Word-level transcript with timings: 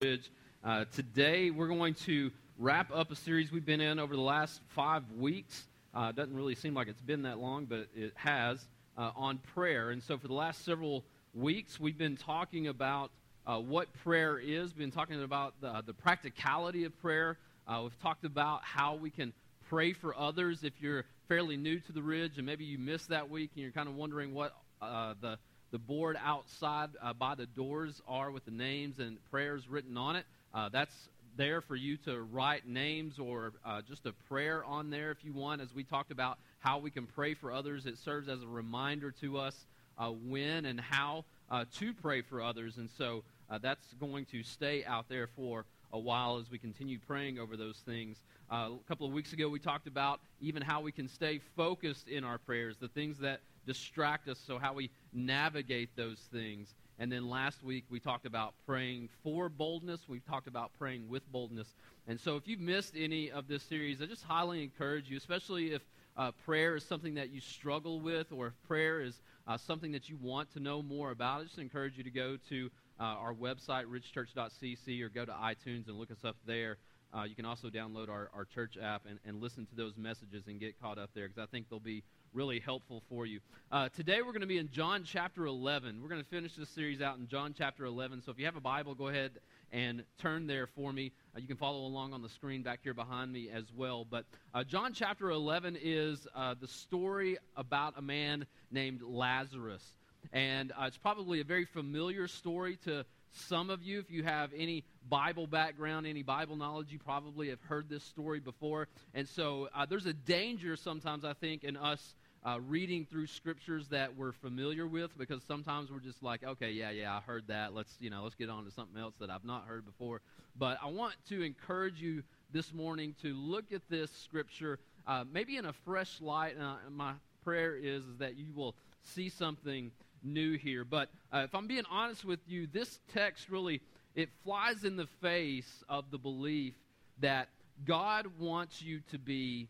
Uh, 0.00 0.84
today, 0.92 1.50
we're 1.50 1.66
going 1.66 1.92
to 1.92 2.30
wrap 2.56 2.88
up 2.94 3.10
a 3.10 3.16
series 3.16 3.50
we've 3.50 3.66
been 3.66 3.80
in 3.80 3.98
over 3.98 4.14
the 4.14 4.22
last 4.22 4.60
five 4.68 5.02
weeks. 5.10 5.66
Uh, 5.92 6.12
doesn't 6.12 6.36
really 6.36 6.54
seem 6.54 6.72
like 6.72 6.86
it's 6.86 7.00
been 7.00 7.22
that 7.22 7.40
long, 7.40 7.64
but 7.64 7.88
it 7.96 8.12
has, 8.14 8.64
uh, 8.96 9.10
on 9.16 9.38
prayer. 9.56 9.90
And 9.90 10.00
so, 10.00 10.16
for 10.16 10.28
the 10.28 10.34
last 10.34 10.64
several 10.64 11.02
weeks, 11.34 11.80
we've 11.80 11.98
been 11.98 12.16
talking 12.16 12.68
about 12.68 13.10
uh, 13.44 13.58
what 13.58 13.92
prayer 14.04 14.38
is. 14.38 14.72
We've 14.72 14.78
been 14.78 14.92
talking 14.92 15.20
about 15.20 15.54
the, 15.60 15.82
the 15.84 15.94
practicality 15.94 16.84
of 16.84 16.96
prayer. 17.00 17.36
Uh, 17.66 17.80
we've 17.82 18.00
talked 18.00 18.24
about 18.24 18.62
how 18.62 18.94
we 18.94 19.10
can 19.10 19.32
pray 19.68 19.94
for 19.94 20.16
others 20.16 20.62
if 20.62 20.74
you're 20.80 21.06
fairly 21.26 21.56
new 21.56 21.80
to 21.80 21.90
the 21.90 22.02
Ridge 22.02 22.36
and 22.36 22.46
maybe 22.46 22.64
you 22.64 22.78
missed 22.78 23.08
that 23.08 23.28
week 23.28 23.50
and 23.56 23.64
you're 23.64 23.72
kind 23.72 23.88
of 23.88 23.96
wondering 23.96 24.32
what 24.32 24.54
uh, 24.80 25.14
the 25.20 25.40
the 25.70 25.78
board 25.78 26.16
outside 26.22 26.90
uh, 27.02 27.12
by 27.12 27.34
the 27.34 27.46
doors 27.46 28.00
are 28.08 28.30
with 28.30 28.44
the 28.44 28.50
names 28.50 28.98
and 28.98 29.18
prayers 29.30 29.68
written 29.68 29.96
on 29.96 30.16
it. 30.16 30.24
Uh, 30.54 30.68
that's 30.68 31.08
there 31.36 31.60
for 31.60 31.76
you 31.76 31.96
to 31.98 32.20
write 32.20 32.66
names 32.66 33.18
or 33.18 33.52
uh, 33.64 33.80
just 33.88 34.06
a 34.06 34.12
prayer 34.28 34.64
on 34.64 34.90
there 34.90 35.10
if 35.10 35.24
you 35.24 35.32
want. 35.32 35.60
As 35.60 35.72
we 35.74 35.84
talked 35.84 36.10
about 36.10 36.38
how 36.58 36.78
we 36.78 36.90
can 36.90 37.06
pray 37.06 37.34
for 37.34 37.52
others, 37.52 37.86
it 37.86 37.98
serves 37.98 38.28
as 38.28 38.42
a 38.42 38.46
reminder 38.46 39.12
to 39.20 39.38
us 39.38 39.54
uh, 39.98 40.08
when 40.08 40.66
and 40.66 40.80
how 40.80 41.24
uh, 41.50 41.64
to 41.78 41.92
pray 41.94 42.22
for 42.22 42.42
others. 42.42 42.76
And 42.76 42.88
so 42.98 43.22
uh, 43.50 43.58
that's 43.58 43.86
going 44.00 44.26
to 44.26 44.42
stay 44.42 44.84
out 44.84 45.08
there 45.08 45.28
for 45.28 45.64
a 45.92 45.98
while 45.98 46.38
as 46.38 46.50
we 46.50 46.58
continue 46.58 46.98
praying 47.06 47.38
over 47.38 47.56
those 47.56 47.76
things. 47.86 48.18
Uh, 48.50 48.70
a 48.74 48.88
couple 48.88 49.06
of 49.06 49.12
weeks 49.12 49.32
ago, 49.32 49.48
we 49.48 49.58
talked 49.58 49.86
about 49.86 50.20
even 50.40 50.62
how 50.62 50.80
we 50.80 50.92
can 50.92 51.08
stay 51.08 51.40
focused 51.56 52.08
in 52.08 52.24
our 52.24 52.38
prayers, 52.38 52.76
the 52.80 52.88
things 52.88 53.18
that 53.18 53.40
distract 53.68 54.28
us, 54.28 54.40
so 54.44 54.58
how 54.58 54.72
we 54.72 54.90
navigate 55.12 55.94
those 55.94 56.18
things. 56.32 56.74
And 56.98 57.12
then 57.12 57.28
last 57.28 57.62
week 57.62 57.84
we 57.90 58.00
talked 58.00 58.26
about 58.26 58.54
praying 58.66 59.10
for 59.22 59.48
boldness. 59.48 60.00
We 60.08 60.20
talked 60.20 60.48
about 60.48 60.72
praying 60.78 61.08
with 61.08 61.30
boldness. 61.30 61.68
And 62.08 62.18
so 62.18 62.36
if 62.36 62.48
you've 62.48 62.60
missed 62.60 62.94
any 62.96 63.30
of 63.30 63.46
this 63.46 63.62
series, 63.62 64.00
I 64.02 64.06
just 64.06 64.24
highly 64.24 64.64
encourage 64.64 65.10
you, 65.10 65.18
especially 65.18 65.72
if 65.74 65.82
uh, 66.16 66.32
prayer 66.44 66.76
is 66.76 66.84
something 66.84 67.14
that 67.14 67.30
you 67.30 67.40
struggle 67.40 68.00
with 68.00 68.32
or 68.32 68.48
if 68.48 68.54
prayer 68.66 69.02
is 69.02 69.20
uh, 69.46 69.58
something 69.58 69.92
that 69.92 70.08
you 70.08 70.16
want 70.20 70.50
to 70.54 70.60
know 70.60 70.82
more 70.82 71.10
about, 71.10 71.42
I 71.42 71.44
just 71.44 71.58
encourage 71.58 71.96
you 71.96 72.04
to 72.04 72.10
go 72.10 72.38
to 72.48 72.70
uh, 72.98 73.02
our 73.02 73.34
website, 73.34 73.84
ridgechurch.cc, 73.84 75.02
or 75.02 75.08
go 75.10 75.24
to 75.24 75.32
iTunes 75.32 75.88
and 75.88 75.96
look 75.96 76.10
us 76.10 76.24
up 76.24 76.36
there. 76.46 76.78
Uh, 77.14 77.22
you 77.22 77.34
can 77.34 77.44
also 77.44 77.68
download 77.68 78.08
our, 78.08 78.30
our 78.34 78.44
church 78.44 78.76
app 78.82 79.02
and, 79.08 79.18
and 79.24 79.40
listen 79.40 79.66
to 79.66 79.76
those 79.76 79.96
messages 79.96 80.46
and 80.46 80.58
get 80.58 80.80
caught 80.80 80.98
up 80.98 81.10
there 81.14 81.28
because 81.28 81.42
I 81.42 81.46
think 81.46 81.70
they'll 81.70 81.78
be 81.78 82.02
really 82.32 82.60
helpful 82.60 83.02
for 83.08 83.26
you. 83.26 83.40
Uh, 83.70 83.88
today 83.96 84.22
we're 84.22 84.32
going 84.32 84.40
to 84.40 84.46
be 84.46 84.58
in 84.58 84.70
John 84.70 85.02
chapter 85.04 85.46
11. 85.46 86.00
We're 86.02 86.08
going 86.08 86.22
to 86.22 86.28
finish 86.28 86.54
this 86.54 86.68
series 86.68 87.00
out 87.00 87.18
in 87.18 87.26
John 87.26 87.54
chapter 87.56 87.84
11. 87.84 88.22
So 88.22 88.32
if 88.32 88.38
you 88.38 88.44
have 88.44 88.56
a 88.56 88.60
Bible, 88.60 88.94
go 88.94 89.08
ahead 89.08 89.32
and 89.72 90.02
turn 90.18 90.46
there 90.46 90.66
for 90.66 90.92
me. 90.92 91.12
Uh, 91.34 91.40
you 91.40 91.46
can 91.46 91.56
follow 91.56 91.86
along 91.86 92.12
on 92.12 92.22
the 92.22 92.28
screen 92.28 92.62
back 92.62 92.80
here 92.82 92.94
behind 92.94 93.32
me 93.32 93.50
as 93.50 93.64
well. 93.74 94.04
But 94.04 94.24
uh, 94.54 94.64
John 94.64 94.92
chapter 94.92 95.30
11 95.30 95.78
is 95.80 96.26
uh, 96.34 96.54
the 96.60 96.68
story 96.68 97.38
about 97.56 97.94
a 97.96 98.02
man 98.02 98.46
named 98.70 99.02
Lazarus. 99.02 99.84
And 100.32 100.72
uh, 100.72 100.84
it's 100.86 100.98
probably 100.98 101.40
a 101.40 101.44
very 101.44 101.64
familiar 101.64 102.28
story 102.28 102.76
to 102.84 103.04
some 103.32 103.70
of 103.70 103.82
you, 103.82 103.98
if 103.98 104.10
you 104.10 104.22
have 104.24 104.50
any 104.56 104.84
Bible 105.08 105.46
background, 105.46 106.06
any 106.06 106.22
Bible 106.22 106.56
knowledge, 106.56 106.92
you 106.92 106.98
probably 106.98 107.48
have 107.50 107.60
heard 107.62 107.88
this 107.88 108.02
story 108.04 108.40
before. 108.40 108.88
And 109.14 109.28
so 109.28 109.68
uh, 109.74 109.86
there's 109.86 110.06
a 110.06 110.12
danger 110.12 110.76
sometimes, 110.76 111.24
I 111.24 111.32
think, 111.34 111.64
in 111.64 111.76
us 111.76 112.14
uh, 112.44 112.58
reading 112.66 113.04
through 113.04 113.26
scriptures 113.26 113.88
that 113.88 114.16
we're 114.16 114.32
familiar 114.32 114.86
with 114.86 115.16
because 115.18 115.42
sometimes 115.42 115.90
we're 115.90 115.98
just 116.00 116.22
like, 116.22 116.44
okay, 116.44 116.70
yeah, 116.70 116.90
yeah, 116.90 117.14
I 117.14 117.20
heard 117.20 117.48
that. 117.48 117.74
Let's, 117.74 117.94
you 118.00 118.10
know, 118.10 118.22
let's 118.22 118.34
get 118.34 118.48
on 118.48 118.64
to 118.64 118.70
something 118.70 119.00
else 119.00 119.14
that 119.20 119.30
I've 119.30 119.44
not 119.44 119.64
heard 119.66 119.84
before. 119.84 120.20
But 120.56 120.78
I 120.82 120.86
want 120.86 121.14
to 121.28 121.42
encourage 121.42 122.00
you 122.00 122.22
this 122.52 122.72
morning 122.72 123.14
to 123.22 123.34
look 123.34 123.72
at 123.72 123.82
this 123.90 124.10
scripture 124.10 124.78
uh, 125.06 125.24
maybe 125.30 125.56
in 125.56 125.64
a 125.64 125.72
fresh 125.72 126.20
light. 126.20 126.54
And 126.56 126.94
my 126.94 127.14
prayer 127.44 127.76
is, 127.76 128.04
is 128.04 128.18
that 128.18 128.36
you 128.36 128.52
will 128.54 128.74
see 129.02 129.28
something 129.28 129.90
new 130.22 130.56
here. 130.56 130.84
But 130.84 131.08
uh, 131.32 131.38
if 131.38 131.54
I'm 131.54 131.66
being 131.66 131.84
honest 131.90 132.24
with 132.24 132.40
you, 132.46 132.66
this 132.66 133.00
text 133.12 133.48
really 133.48 133.80
it 134.14 134.30
flies 134.44 134.84
in 134.84 134.96
the 134.96 135.06
face 135.20 135.84
of 135.88 136.10
the 136.10 136.18
belief 136.18 136.74
that 137.20 137.48
God 137.84 138.26
wants 138.38 138.82
you 138.82 139.00
to 139.10 139.18
be 139.18 139.68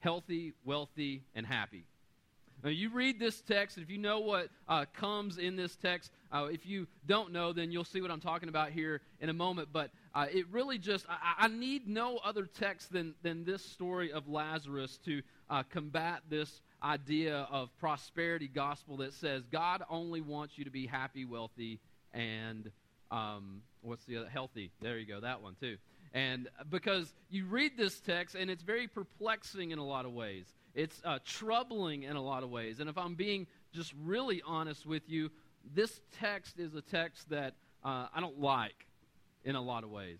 healthy, 0.00 0.52
wealthy, 0.64 1.22
and 1.34 1.46
happy. 1.46 1.86
Now, 2.62 2.70
you 2.70 2.90
read 2.90 3.20
this 3.20 3.40
text, 3.42 3.78
if 3.78 3.90
you 3.90 3.98
know 3.98 4.20
what 4.20 4.48
uh, 4.68 4.86
comes 4.92 5.38
in 5.38 5.56
this 5.56 5.76
text, 5.76 6.10
uh, 6.32 6.48
if 6.50 6.66
you 6.66 6.86
don't 7.06 7.32
know, 7.32 7.52
then 7.52 7.70
you'll 7.70 7.84
see 7.84 8.00
what 8.00 8.10
I'm 8.10 8.20
talking 8.20 8.48
about 8.48 8.70
here 8.70 9.02
in 9.20 9.28
a 9.28 9.32
moment. 9.32 9.68
But 9.72 9.90
uh, 10.14 10.26
it 10.32 10.46
really 10.50 10.78
just, 10.78 11.06
I, 11.08 11.44
I, 11.44 11.48
need 11.48 11.86
no 11.86 12.18
other 12.24 12.46
text 12.46 12.92
than, 12.92 13.14
than 13.22 13.44
this 13.44 13.64
story 13.64 14.10
of 14.10 14.28
Lazarus 14.28 14.98
to 15.04 15.22
uh, 15.50 15.62
combat 15.70 16.22
this 16.28 16.60
idea 16.86 17.46
of 17.50 17.76
prosperity 17.78 18.48
gospel 18.48 18.98
that 18.98 19.12
says 19.12 19.42
God 19.50 19.82
only 19.90 20.20
wants 20.20 20.56
you 20.56 20.64
to 20.64 20.70
be 20.70 20.86
happy, 20.86 21.24
wealthy, 21.24 21.80
and 22.12 22.70
um, 23.10 23.62
what's 23.82 24.04
the 24.04 24.18
other? 24.18 24.28
Healthy. 24.28 24.70
There 24.80 24.98
you 24.98 25.06
go, 25.06 25.20
that 25.20 25.42
one 25.42 25.56
too. 25.60 25.76
And 26.14 26.48
because 26.70 27.12
you 27.28 27.44
read 27.46 27.72
this 27.76 28.00
text 28.00 28.34
and 28.34 28.50
it's 28.50 28.62
very 28.62 28.86
perplexing 28.86 29.72
in 29.72 29.78
a 29.78 29.84
lot 29.84 30.06
of 30.06 30.12
ways, 30.12 30.46
it's 30.74 31.00
uh, 31.04 31.18
troubling 31.24 32.04
in 32.04 32.16
a 32.16 32.22
lot 32.22 32.42
of 32.42 32.50
ways. 32.50 32.80
And 32.80 32.88
if 32.88 32.96
I'm 32.96 33.14
being 33.14 33.46
just 33.72 33.92
really 34.04 34.42
honest 34.46 34.86
with 34.86 35.08
you, 35.08 35.30
this 35.74 36.00
text 36.20 36.58
is 36.58 36.74
a 36.74 36.82
text 36.82 37.28
that 37.30 37.54
uh, 37.84 38.06
I 38.14 38.20
don't 38.20 38.40
like 38.40 38.86
in 39.44 39.56
a 39.56 39.60
lot 39.62 39.84
of 39.84 39.90
ways. 39.90 40.18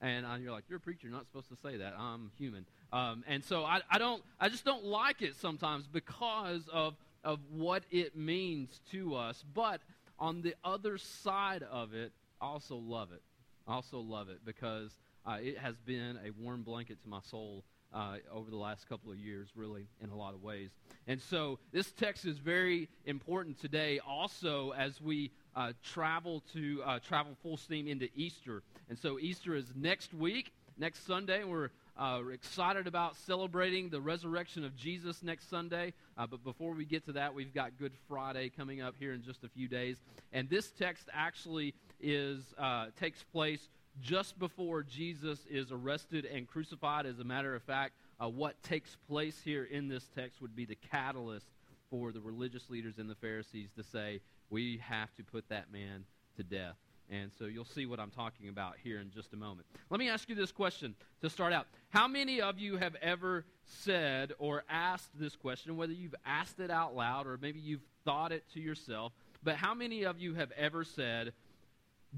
And 0.00 0.24
uh, 0.26 0.36
you're 0.40 0.52
like, 0.52 0.64
you're 0.68 0.78
a 0.78 0.80
preacher, 0.80 1.08
you're 1.08 1.16
not 1.16 1.26
supposed 1.26 1.48
to 1.48 1.56
say 1.56 1.78
that. 1.78 1.94
I'm 1.98 2.30
human. 2.38 2.66
Um, 2.94 3.24
and 3.26 3.42
so 3.42 3.64
I, 3.64 3.80
I, 3.90 3.98
don't, 3.98 4.22
I 4.38 4.48
just 4.48 4.64
don't 4.64 4.84
like 4.84 5.20
it 5.20 5.34
sometimes 5.34 5.88
because 5.88 6.62
of, 6.72 6.94
of 7.24 7.40
what 7.50 7.82
it 7.90 8.16
means 8.16 8.80
to 8.92 9.16
us. 9.16 9.44
But 9.52 9.80
on 10.16 10.42
the 10.42 10.54
other 10.62 10.96
side 10.96 11.64
of 11.64 11.92
it, 11.92 12.12
I 12.40 12.46
also 12.46 12.76
love 12.76 13.10
it. 13.12 13.20
I 13.66 13.74
also 13.74 13.98
love 13.98 14.28
it 14.28 14.38
because 14.44 14.96
uh, 15.26 15.38
it 15.42 15.58
has 15.58 15.74
been 15.84 16.20
a 16.24 16.30
warm 16.40 16.62
blanket 16.62 17.02
to 17.02 17.08
my 17.08 17.18
soul 17.20 17.64
uh, 17.92 18.18
over 18.30 18.48
the 18.48 18.56
last 18.56 18.88
couple 18.88 19.10
of 19.10 19.18
years, 19.18 19.48
really, 19.56 19.88
in 20.00 20.10
a 20.10 20.16
lot 20.16 20.34
of 20.34 20.42
ways. 20.44 20.70
And 21.08 21.20
so 21.20 21.58
this 21.72 21.90
text 21.90 22.24
is 22.26 22.38
very 22.38 22.88
important 23.06 23.60
today, 23.60 23.98
also 24.06 24.70
as 24.70 25.00
we 25.00 25.32
uh, 25.56 25.72
travel 25.82 26.44
to 26.52 26.80
uh, 26.84 26.98
travel 27.00 27.36
full 27.42 27.56
steam 27.56 27.88
into 27.88 28.08
Easter. 28.14 28.62
And 28.88 28.96
so 28.96 29.18
Easter 29.18 29.56
is 29.56 29.66
next 29.74 30.14
week, 30.14 30.52
next 30.78 31.06
Sunday, 31.06 31.40
and 31.40 31.50
we're 31.50 31.70
uh, 31.96 32.20
excited 32.32 32.86
about 32.86 33.16
celebrating 33.16 33.88
the 33.88 34.00
resurrection 34.00 34.64
of 34.64 34.76
Jesus 34.76 35.22
next 35.22 35.48
Sunday. 35.48 35.92
Uh, 36.16 36.26
but 36.26 36.42
before 36.42 36.72
we 36.72 36.84
get 36.84 37.04
to 37.06 37.12
that, 37.12 37.34
we've 37.34 37.54
got 37.54 37.78
Good 37.78 37.92
Friday 38.08 38.50
coming 38.50 38.80
up 38.80 38.94
here 38.98 39.12
in 39.12 39.22
just 39.22 39.44
a 39.44 39.48
few 39.48 39.68
days. 39.68 39.98
And 40.32 40.48
this 40.48 40.70
text 40.70 41.08
actually 41.12 41.74
is 42.00 42.40
uh, 42.58 42.86
takes 42.98 43.22
place 43.22 43.68
just 44.00 44.38
before 44.38 44.82
Jesus 44.82 45.46
is 45.48 45.70
arrested 45.70 46.24
and 46.24 46.48
crucified. 46.48 47.06
As 47.06 47.20
a 47.20 47.24
matter 47.24 47.54
of 47.54 47.62
fact, 47.62 47.94
uh, 48.20 48.28
what 48.28 48.60
takes 48.62 48.96
place 49.08 49.40
here 49.44 49.64
in 49.64 49.88
this 49.88 50.08
text 50.14 50.40
would 50.40 50.56
be 50.56 50.64
the 50.64 50.78
catalyst 50.90 51.46
for 51.90 52.10
the 52.10 52.20
religious 52.20 52.68
leaders 52.70 52.98
and 52.98 53.08
the 53.08 53.14
Pharisees 53.14 53.68
to 53.76 53.84
say, 53.84 54.20
we 54.50 54.78
have 54.78 55.14
to 55.14 55.22
put 55.22 55.48
that 55.48 55.72
man 55.72 56.04
to 56.36 56.42
death. 56.42 56.76
And 57.22 57.30
so 57.38 57.44
you'll 57.44 57.64
see 57.64 57.86
what 57.86 58.00
I'm 58.00 58.10
talking 58.10 58.48
about 58.48 58.74
here 58.82 58.98
in 58.98 59.10
just 59.10 59.32
a 59.32 59.36
moment. 59.36 59.66
Let 59.88 60.00
me 60.00 60.08
ask 60.08 60.28
you 60.28 60.34
this 60.34 60.50
question 60.50 60.94
to 61.22 61.30
start 61.30 61.52
out. 61.52 61.66
How 61.90 62.08
many 62.08 62.40
of 62.40 62.58
you 62.58 62.76
have 62.76 62.96
ever 62.96 63.44
said 63.66 64.32
or 64.38 64.64
asked 64.68 65.10
this 65.14 65.36
question, 65.36 65.76
whether 65.76 65.92
you've 65.92 66.14
asked 66.26 66.58
it 66.58 66.70
out 66.70 66.96
loud 66.96 67.26
or 67.26 67.38
maybe 67.40 67.60
you've 67.60 67.84
thought 68.04 68.32
it 68.32 68.42
to 68.54 68.60
yourself, 68.60 69.12
but 69.44 69.54
how 69.54 69.74
many 69.74 70.02
of 70.04 70.18
you 70.18 70.34
have 70.34 70.50
ever 70.52 70.82
said, 70.82 71.32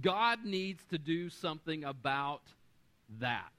God 0.00 0.44
needs 0.44 0.82
to 0.90 0.98
do 0.98 1.28
something 1.28 1.84
about 1.84 2.42
that? 3.18 3.52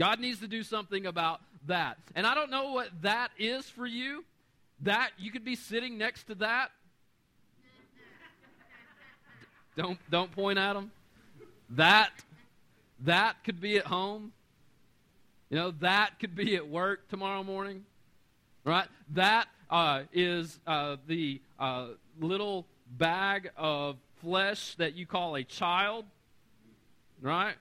God 0.00 0.18
needs 0.18 0.40
to 0.40 0.48
do 0.48 0.64
something 0.64 1.06
about 1.06 1.40
that. 1.66 1.98
And 2.16 2.26
I 2.26 2.34
don't 2.34 2.50
know 2.50 2.72
what 2.72 2.88
that 3.02 3.30
is 3.38 3.66
for 3.66 3.86
you. 3.86 4.24
That, 4.80 5.10
you 5.18 5.30
could 5.30 5.44
be 5.44 5.56
sitting 5.56 5.98
next 5.98 6.24
to 6.24 6.34
that 6.36 6.70
don't 9.80 9.98
don't 10.10 10.30
point 10.32 10.58
at 10.58 10.74
them. 10.74 10.90
That 11.70 12.10
that 13.00 13.42
could 13.44 13.60
be 13.60 13.78
at 13.78 13.86
home. 13.86 14.32
You 15.48 15.56
know, 15.56 15.70
that 15.80 16.18
could 16.20 16.34
be 16.34 16.54
at 16.56 16.68
work 16.68 17.08
tomorrow 17.08 17.42
morning. 17.42 17.84
Right? 18.64 18.86
That 19.14 19.48
uh, 19.70 20.02
is 20.12 20.60
uh, 20.66 20.96
the 21.06 21.40
uh, 21.58 21.88
little 22.20 22.66
bag 22.98 23.50
of 23.56 23.96
flesh 24.20 24.74
that 24.74 24.94
you 24.94 25.06
call 25.06 25.36
a 25.36 25.44
child. 25.44 26.04
Right? 27.22 27.54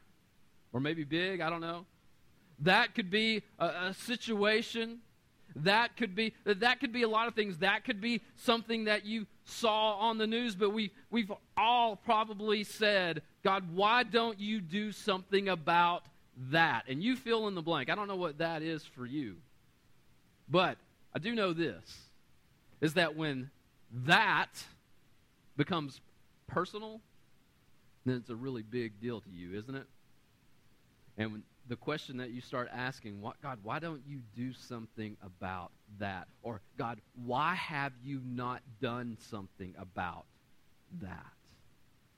Or 0.74 0.82
maybe 0.82 1.06
big, 1.06 1.40
I 1.40 1.50
don't 1.50 1.62
know. 1.62 1.86
That 2.60 2.96
could 2.96 3.10
be 3.10 3.44
a, 3.58 3.66
a 3.66 3.94
situation 3.94 5.00
That 5.64 5.98
could 5.98 6.16
be 6.16 6.34
that 6.46 6.80
could 6.80 6.92
be 6.92 7.04
a 7.04 7.10
lot 7.10 7.28
of 7.28 7.36
things. 7.36 7.58
That 7.60 7.84
could 7.84 8.02
be 8.02 8.22
something 8.36 8.86
that 8.86 9.06
you 9.06 9.26
saw 9.46 9.96
on 9.96 10.18
the 10.18 10.28
news, 10.28 10.56
but 10.56 10.72
we 10.72 10.92
we've 11.10 11.32
all 11.58 11.96
probably 11.96 12.64
said, 12.64 13.22
God, 13.44 13.74
why 13.74 14.04
don't 14.04 14.40
you 14.40 14.62
do 14.62 14.92
something 14.92 15.50
about 15.50 16.04
that? 16.52 16.86
And 16.88 17.04
you 17.04 17.16
fill 17.16 17.48
in 17.48 17.56
the 17.56 17.62
blank. 17.62 17.90
I 17.90 17.96
don't 17.96 18.08
know 18.08 18.16
what 18.16 18.38
that 18.38 18.62
is 18.62 18.84
for 18.84 19.06
you. 19.06 19.38
But 20.50 20.78
I 21.14 21.20
do 21.20 21.36
know 21.36 21.54
this 21.54 22.10
is 22.82 22.94
that 22.94 23.16
when 23.16 23.50
that 24.06 24.50
becomes 25.58 26.00
personal, 26.48 27.02
then 28.06 28.16
it's 28.16 28.30
a 28.30 28.36
really 28.36 28.64
big 28.64 29.00
deal 29.02 29.22
to 29.22 29.30
you, 29.30 29.58
isn't 29.58 29.76
it? 29.76 29.88
And 31.18 31.32
when 31.34 31.44
the 31.70 31.76
question 31.76 32.18
that 32.18 32.32
you 32.32 32.42
start 32.42 32.68
asking, 32.74 33.22
what, 33.22 33.40
God, 33.44 33.60
why 33.62 33.78
don't 33.78 34.02
you 34.08 34.20
do 34.36 34.54
something 34.54 35.16
about 35.24 35.72
that? 36.00 36.28
Or, 36.42 36.62
God, 36.78 37.00
why 37.26 37.54
have 37.54 37.94
you 38.04 38.22
not 38.26 38.62
done 38.82 39.18
something 39.30 39.76
about 39.80 40.26
that? 41.04 41.26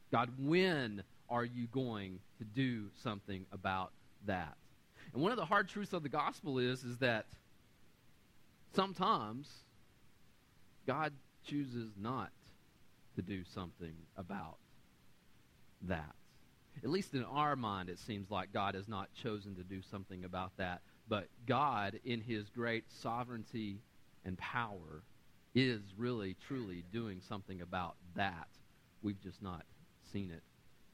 God, 0.09 0.30
when 0.39 1.03
are 1.30 1.44
you 1.44 1.68
going 1.68 2.19
to 2.39 2.45
do 2.45 2.86
something 3.03 3.45
about 3.51 3.92
that? 4.25 4.56
And 5.13 5.21
one 5.21 5.31
of 5.31 5.38
the 5.38 5.45
hard 5.45 5.68
truths 5.68 5.92
of 5.92 6.01
the 6.01 6.09
gospel 6.09 6.57
is, 6.57 6.83
is 6.83 6.97
that 7.00 7.25
sometimes 8.74 9.50
God 10.88 11.12
chooses 11.45 11.92
not 12.00 12.31
to 13.18 13.21
do 13.21 13.44
something 13.54 13.94
about 14.15 14.56
that. 15.83 16.15
At 16.83 16.89
least 16.89 17.13
in 17.13 17.23
our 17.23 17.56
mind, 17.56 17.89
it 17.89 18.00
seems 18.00 18.31
like 18.31 18.53
God 18.53 18.75
has 18.75 18.88
not 18.88 19.13
chosen 19.13 19.56
to 19.56 19.63
do 19.63 19.81
something 19.91 20.23
about 20.23 20.51
that. 20.57 20.81
But 21.07 21.27
God, 21.45 22.00
in 22.06 22.21
his 22.21 22.50
great 22.50 22.85
sovereignty 22.89 23.81
and 24.25 24.38
power, 24.38 25.03
is 25.53 25.81
really, 25.97 26.35
truly 26.47 26.83
doing 26.91 27.21
something 27.27 27.62
about 27.62 27.95
that. 28.15 28.47
We've 29.03 29.21
just 29.21 29.41
not 29.41 29.65
seen 30.12 30.31
it 30.31 30.44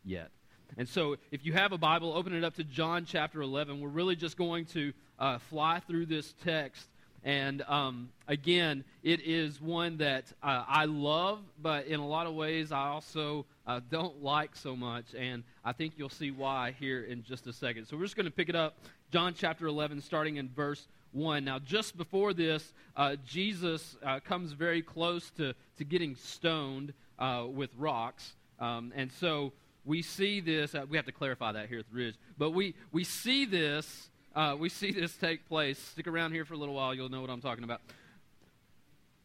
yet. 0.03 0.31
And 0.77 0.89
so, 0.89 1.15
if 1.31 1.45
you 1.45 1.53
have 1.53 1.71
a 1.71 1.77
Bible, 1.77 2.11
open 2.13 2.33
it 2.33 2.43
up 2.43 2.55
to 2.55 2.63
John 2.63 3.05
chapter 3.05 3.41
11. 3.41 3.79
We're 3.79 3.87
really 3.87 4.15
just 4.17 4.35
going 4.35 4.65
to 4.67 4.91
uh, 5.17 5.37
fly 5.37 5.79
through 5.87 6.07
this 6.07 6.33
text 6.43 6.89
and 7.23 7.61
um, 7.63 8.09
again, 8.27 8.83
it 9.03 9.21
is 9.21 9.61
one 9.61 9.97
that 9.97 10.25
uh, 10.41 10.63
I 10.67 10.85
love, 10.85 11.39
but 11.61 11.87
in 11.87 11.99
a 11.99 12.07
lot 12.07 12.27
of 12.27 12.35
ways 12.35 12.71
I 12.71 12.87
also 12.87 13.45
uh, 13.65 13.81
don't 13.89 14.23
like 14.23 14.55
so 14.55 14.75
much. 14.75 15.05
And 15.17 15.43
I 15.65 15.73
think 15.73 15.93
you'll 15.97 16.09
see 16.09 16.31
why 16.31 16.75
here 16.79 17.03
in 17.03 17.23
just 17.23 17.47
a 17.47 17.53
second. 17.53 17.85
So 17.85 17.97
we're 17.97 18.03
just 18.03 18.15
going 18.15 18.27
to 18.27 18.31
pick 18.31 18.49
it 18.49 18.55
up, 18.55 18.77
John 19.11 19.33
chapter 19.35 19.67
11, 19.67 20.01
starting 20.01 20.37
in 20.37 20.49
verse 20.49 20.87
1. 21.11 21.43
Now, 21.43 21.59
just 21.59 21.97
before 21.97 22.33
this, 22.33 22.73
uh, 22.95 23.15
Jesus 23.25 23.97
uh, 24.05 24.19
comes 24.19 24.53
very 24.53 24.81
close 24.81 25.29
to, 25.31 25.53
to 25.77 25.83
getting 25.83 26.15
stoned 26.15 26.93
uh, 27.19 27.45
with 27.49 27.71
rocks. 27.77 28.35
Um, 28.59 28.93
and 28.95 29.11
so 29.11 29.53
we 29.85 30.01
see 30.01 30.39
this, 30.39 30.75
uh, 30.75 30.85
we 30.89 30.97
have 30.97 31.05
to 31.05 31.11
clarify 31.11 31.51
that 31.53 31.67
here 31.67 31.79
at 31.79 31.89
the 31.89 31.95
Ridge, 31.95 32.15
but 32.37 32.51
we, 32.51 32.75
we 32.91 33.03
see 33.03 33.45
this 33.45 34.09
uh, 34.37 34.55
we 34.55 34.69
see 34.69 34.91
this 34.91 35.15
take 35.17 35.47
place. 35.49 35.79
Stick 35.79 36.05
around 36.05 36.31
here 36.31 36.45
for 36.45 36.53
a 36.53 36.57
little 36.57 36.75
while, 36.75 36.93
you'll 36.93 37.09
know 37.09 37.21
what 37.21 37.31
I'm 37.31 37.41
talking 37.41 37.63
about. 37.63 37.81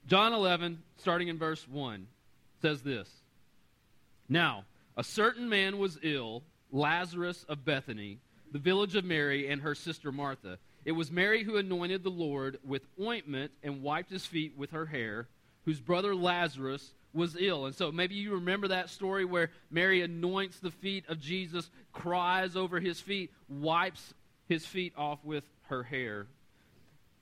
John 0.07 0.33
11, 0.33 0.83
starting 0.97 1.29
in 1.29 1.39
verse 1.39 1.69
1, 1.69 2.07
says 2.63 2.81
this 2.81 3.09
Now, 4.27 4.65
a 4.97 5.05
certain 5.05 5.51
man 5.51 5.79
was 5.79 5.99
ill, 6.03 6.43
Lazarus 6.73 7.45
of 7.47 7.63
Bethany, 7.63 8.21
the 8.53 8.59
village 8.59 8.97
of 8.97 9.05
Mary 9.05 9.49
and 9.49 9.61
her 9.61 9.75
sister 9.75 10.11
Martha. 10.11 10.59
It 10.87 10.93
was 10.93 11.13
Mary 11.13 11.45
who 11.45 11.59
anointed 11.59 12.03
the 12.03 12.11
Lord 12.11 12.59
with 12.65 12.83
ointment 13.01 13.53
and 13.63 13.83
wiped 13.83 14.11
his 14.11 14.25
feet 14.25 14.55
with 14.57 14.71
her 14.71 14.87
hair, 14.87 15.29
whose 15.67 15.79
brother 15.79 16.15
Lazarus 16.15 16.95
was 17.13 17.37
ill. 17.39 17.67
And 17.67 17.75
so 17.75 17.93
maybe 17.93 18.15
you 18.15 18.33
remember 18.33 18.69
that 18.69 18.89
story 18.89 19.27
where 19.27 19.51
Mary 19.71 20.01
anoints 20.01 20.59
the 20.59 20.71
feet 20.71 21.05
of 21.09 21.21
Jesus, 21.21 21.71
cries 21.93 22.57
over 22.57 22.81
his 22.81 22.99
feet, 22.99 23.31
wipes 23.49 24.15
his 24.53 24.67
feet 24.67 24.93
off 24.97 25.25
with 25.25 25.45
her 25.69 25.83
hair. 25.83 26.27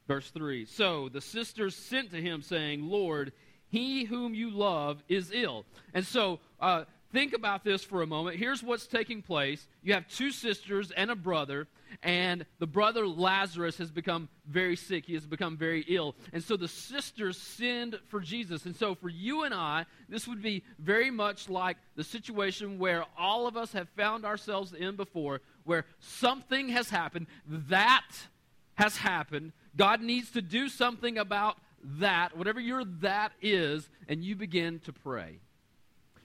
Verse 0.08 0.30
3 0.30 0.64
So 0.66 1.08
the 1.08 1.20
sisters 1.20 1.76
sent 1.76 2.10
to 2.10 2.20
him, 2.20 2.42
saying, 2.42 2.82
Lord, 2.82 3.32
he 3.68 4.04
whom 4.04 4.34
you 4.34 4.50
love 4.50 5.02
is 5.08 5.30
ill. 5.32 5.64
And 5.94 6.04
so, 6.04 6.40
uh, 6.60 6.84
think 7.12 7.32
about 7.32 7.64
this 7.64 7.84
for 7.84 8.02
a 8.02 8.06
moment. 8.06 8.36
Here's 8.36 8.62
what's 8.62 8.86
taking 8.86 9.22
place 9.22 9.66
you 9.82 9.94
have 9.94 10.08
two 10.08 10.32
sisters 10.32 10.90
and 10.90 11.10
a 11.10 11.14
brother, 11.14 11.68
and 12.02 12.44
the 12.58 12.66
brother 12.66 13.06
Lazarus 13.06 13.78
has 13.78 13.92
become 13.92 14.28
very 14.46 14.74
sick. 14.74 15.06
He 15.06 15.14
has 15.14 15.26
become 15.26 15.56
very 15.56 15.84
ill. 15.88 16.16
And 16.32 16.42
so 16.42 16.56
the 16.56 16.68
sisters 16.68 17.36
send 17.36 17.98
for 18.08 18.20
Jesus. 18.20 18.64
And 18.64 18.74
so 18.74 18.94
for 18.96 19.08
you 19.08 19.44
and 19.44 19.54
I, 19.54 19.86
this 20.08 20.26
would 20.26 20.42
be 20.42 20.64
very 20.78 21.10
much 21.10 21.48
like 21.48 21.76
the 21.94 22.04
situation 22.04 22.78
where 22.78 23.04
all 23.16 23.46
of 23.46 23.56
us 23.56 23.72
have 23.72 23.88
found 23.90 24.24
ourselves 24.24 24.72
in 24.72 24.96
before, 24.96 25.40
where 25.64 25.84
something 25.98 26.68
has 26.70 26.90
happened, 26.90 27.26
that 27.46 28.06
has 28.74 28.96
happened. 28.96 29.52
God 29.76 30.00
needs 30.00 30.30
to 30.32 30.42
do 30.42 30.68
something 30.68 31.18
about 31.18 31.58
that, 31.82 32.36
whatever 32.36 32.60
your 32.60 32.84
that 33.00 33.32
is, 33.40 33.88
and 34.08 34.22
you 34.24 34.36
begin 34.36 34.80
to 34.80 34.92
pray. 34.92 35.38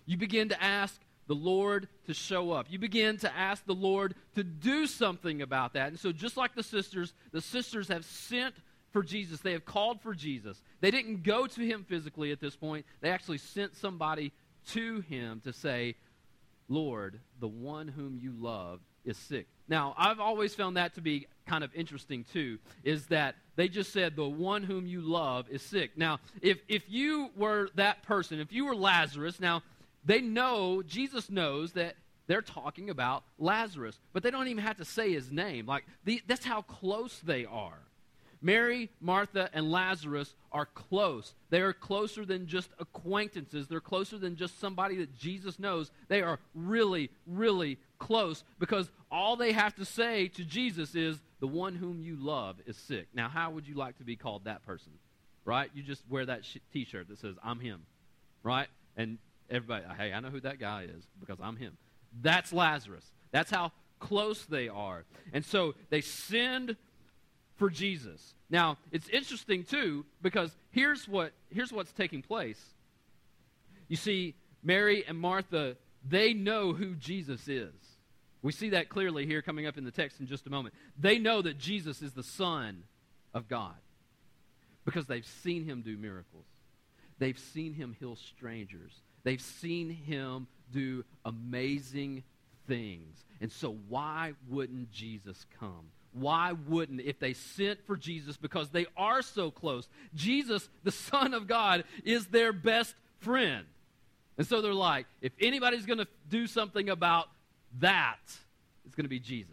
You 0.06 0.18
begin 0.18 0.50
to 0.50 0.64
ask 0.64 1.00
the 1.28 1.36
Lord 1.36 1.88
to 2.06 2.14
show 2.14 2.52
up. 2.52 2.68
You 2.70 2.78
begin 2.78 3.18
to 3.18 3.36
ask 3.36 3.66
the 3.66 3.74
Lord 3.74 4.16
to 4.36 4.44
do 4.44 4.86
something 4.86 5.42
about 5.42 5.74
that. 5.74 5.88
And 5.88 6.00
so, 6.00 6.12
just 6.12 6.38
like 6.38 6.56
the 6.56 6.64
sisters, 6.64 7.14
the 7.32 7.42
sisters 7.42 7.88
have 7.88 8.06
sent 8.06 8.56
for 8.92 9.02
Jesus. 9.02 9.42
They 9.42 9.54
have 9.54 9.66
called 9.66 10.02
for 10.02 10.14
Jesus. 10.14 10.62
They 10.82 10.92
didn't 10.92 11.24
go 11.24 11.48
to 11.48 11.62
him 11.62 11.84
physically 11.84 12.32
at 12.32 12.40
this 12.40 12.56
point, 12.56 12.86
they 13.02 13.10
actually 13.10 13.40
sent 13.40 13.76
somebody 13.76 14.32
to 14.72 15.02
him 15.02 15.42
to 15.44 15.54
say, 15.54 15.96
Lord, 16.70 17.20
the 17.40 17.48
one 17.48 17.88
whom 17.88 18.18
you 18.18 18.34
love 18.38 18.80
is 19.06 19.18
sick. 19.18 19.48
Now, 19.68 19.94
I've 19.98 20.20
always 20.20 20.54
found 20.54 20.78
that 20.78 20.96
to 20.96 21.02
be 21.02 21.28
kind 21.48 21.64
of 21.64 21.74
interesting 21.74 22.26
too, 22.32 22.60
is 22.84 23.08
that 23.08 23.36
they 23.56 23.68
just 23.68 23.94
said 23.94 24.16
the 24.16 24.28
one 24.28 24.64
whom 24.64 24.86
you 24.86 25.02
love 25.02 25.48
is 25.50 25.62
sick. 25.62 25.92
Now, 25.96 26.20
if 26.42 26.60
if 26.68 26.84
you 26.90 27.30
were 27.36 27.70
that 27.76 28.04
person, 28.04 28.40
if 28.40 28.52
you 28.52 28.66
were 28.66 28.76
Lazarus, 28.76 29.40
now 29.40 29.64
they 30.04 30.22
know 30.22 30.84
Jesus 30.84 31.30
knows 31.30 31.74
that 31.74 31.96
they're 32.28 32.42
talking 32.42 32.90
about 32.90 33.24
Lazarus, 33.38 34.00
but 34.14 34.24
they 34.24 34.32
don't 34.32 34.48
even 34.48 34.64
have 34.64 34.78
to 34.78 34.86
say 34.86 35.14
his 35.14 35.32
name. 35.32 35.66
Like 35.66 35.86
the, 36.04 36.22
that's 36.28 36.46
how 36.46 36.62
close 36.64 37.20
they 37.20 37.46
are. 37.46 37.80
Mary, 38.46 38.92
Martha, 39.02 39.50
and 39.54 39.72
Lazarus 39.72 40.36
are 40.52 40.68
close. 40.68 41.34
They 41.50 41.62
are 41.62 41.74
closer 41.74 42.28
than 42.28 42.46
just 42.46 42.70
acquaintances. 42.78 43.68
They're 43.68 43.80
closer 43.80 44.20
than 44.20 44.36
just 44.36 44.60
somebody 44.60 44.98
that 44.98 45.18
Jesus 45.18 45.58
knows. 45.58 45.90
They 46.10 46.22
are 46.22 46.40
really, 46.54 47.10
really 47.26 47.80
close 47.98 48.44
because 48.60 48.92
all 49.12 49.36
they 49.36 49.52
have 49.52 49.74
to 49.78 49.86
say 49.86 50.28
to 50.28 50.46
Jesus 50.46 50.94
is, 50.94 51.20
The 51.40 51.48
one 51.48 51.74
whom 51.74 52.00
you 52.00 52.18
love 52.18 52.58
is 52.68 52.78
sick. 52.78 53.08
Now, 53.16 53.30
how 53.30 53.50
would 53.50 53.68
you 53.68 53.74
like 53.74 53.98
to 53.98 54.04
be 54.04 54.16
called 54.16 54.46
that 54.46 54.64
person? 54.64 54.92
Right? 55.44 55.72
You 55.74 55.82
just 55.82 56.04
wear 56.08 56.28
that 56.28 56.46
sh- 56.46 56.58
t 56.72 56.86
shirt 56.86 57.08
that 57.08 57.18
says, 57.18 57.38
I'm 57.44 57.60
him. 57.60 57.82
Right? 58.44 58.68
And 58.96 59.18
everybody, 59.50 59.86
hey, 59.98 60.14
I 60.14 60.20
know 60.20 60.30
who 60.30 60.42
that 60.42 60.60
guy 60.60 60.84
is 60.84 61.04
because 61.20 61.40
I'm 61.42 61.56
him. 61.56 61.78
That's 62.22 62.54
Lazarus. 62.54 63.12
That's 63.32 63.50
how 63.50 63.72
close 64.00 64.46
they 64.46 64.70
are. 64.70 65.04
And 65.34 65.44
so 65.44 65.74
they 65.90 66.02
send 66.02 66.76
for 67.58 67.70
Jesus. 67.70 68.34
Now, 68.50 68.78
it's 68.92 69.08
interesting 69.10 69.64
too 69.64 70.06
because 70.22 70.56
here's 70.72 71.08
what 71.08 71.32
here's 71.50 71.72
what's 71.72 71.92
taking 71.92 72.22
place. 72.22 72.62
You 73.88 73.96
see, 73.96 74.36
Mary 74.64 75.04
and 75.08 75.18
Martha, 75.18 75.78
they 76.08 76.34
know 76.34 76.74
who 76.74 76.96
Jesus 76.96 77.48
is. 77.48 77.74
We 78.42 78.52
see 78.52 78.70
that 78.70 78.90
clearly 78.90 79.26
here 79.26 79.42
coming 79.42 79.66
up 79.66 79.78
in 79.78 79.86
the 79.86 79.92
text 79.92 80.20
in 80.20 80.28
just 80.28 80.46
a 80.46 80.50
moment. 80.50 80.76
They 81.00 81.18
know 81.18 81.42
that 81.42 81.58
Jesus 81.58 82.02
is 82.02 82.14
the 82.14 82.24
Son 82.24 82.84
of 83.34 83.48
God 83.48 83.76
because 84.86 85.08
they've 85.08 85.26
seen 85.26 85.66
him 85.66 85.82
do 85.82 85.98
miracles. 85.98 86.46
They've 87.18 87.40
seen 87.40 87.74
him 87.74 87.96
heal 88.00 88.16
strangers. 88.16 88.92
They've 89.24 89.42
seen 89.42 89.90
him 89.90 90.48
do 90.72 91.04
amazing 91.24 92.24
things. 92.68 93.26
And 93.42 93.52
so, 93.52 93.78
why 93.90 94.34
wouldn't 94.48 94.92
Jesus 94.92 95.46
come? 95.60 95.88
Why 96.16 96.54
wouldn't 96.68 97.02
if 97.02 97.20
they 97.20 97.34
sent 97.34 97.86
for 97.86 97.98
Jesus 97.98 98.38
because 98.38 98.70
they 98.70 98.86
are 98.96 99.22
so 99.22 99.52
close? 99.52 99.88
Jesus, 100.14 100.70
the 100.84 100.92
Son 100.92 101.34
of 101.34 101.48
God, 101.48 101.84
is 102.04 102.28
their 102.28 102.54
best 102.54 102.96
friend. 103.20 103.66
And 104.38 104.48
so 104.48 104.62
they're 104.62 104.74
like, 104.74 105.08
if 105.22 105.34
anybody's 105.40 105.86
going 105.86 106.00
to 106.00 106.08
do 106.30 106.48
something 106.48 106.90
about 106.90 107.28
that, 107.80 108.20
it's 108.86 108.96
going 108.96 109.06
to 109.06 109.10
be 109.10 109.20
Jesus. 109.20 109.52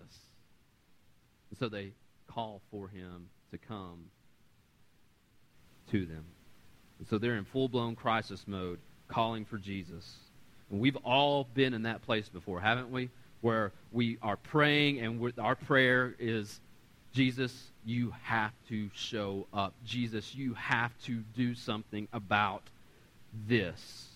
And 1.50 1.59
so 1.59 1.69
they 1.69 1.92
call 2.26 2.62
for 2.71 2.88
him 2.88 3.28
to 3.50 3.59
come 3.59 4.07
to 5.90 6.07
them. 6.07 6.25
And 6.99 7.09
so 7.09 7.19
they're 7.19 7.37
in 7.37 7.45
full 7.45 7.69
blown 7.69 7.97
crisis 7.97 8.45
mode, 8.47 8.78
calling 9.09 9.45
for 9.45 9.59
Jesus. 9.59 10.16
And 10.71 10.81
we've 10.81 10.97
all 10.97 11.45
been 11.45 11.75
in 11.75 11.83
that 11.83 12.02
place 12.02 12.28
before, 12.28 12.61
haven't 12.61 12.90
we? 12.90 13.11
Where 13.42 13.72
we 13.90 14.16
are 14.22 14.37
praying 14.37 15.00
and 15.00 15.32
our 15.38 15.54
prayer 15.54 16.14
is 16.18 16.61
Jesus, 17.12 17.70
you 17.84 18.14
have 18.22 18.52
to 18.68 18.88
show 18.94 19.46
up. 19.52 19.75
Jesus, 19.84 20.34
you 20.34 20.54
have 20.54 20.90
to 21.04 21.22
do 21.34 21.54
something 21.54 22.08
about 22.12 22.62
this. 23.46 24.08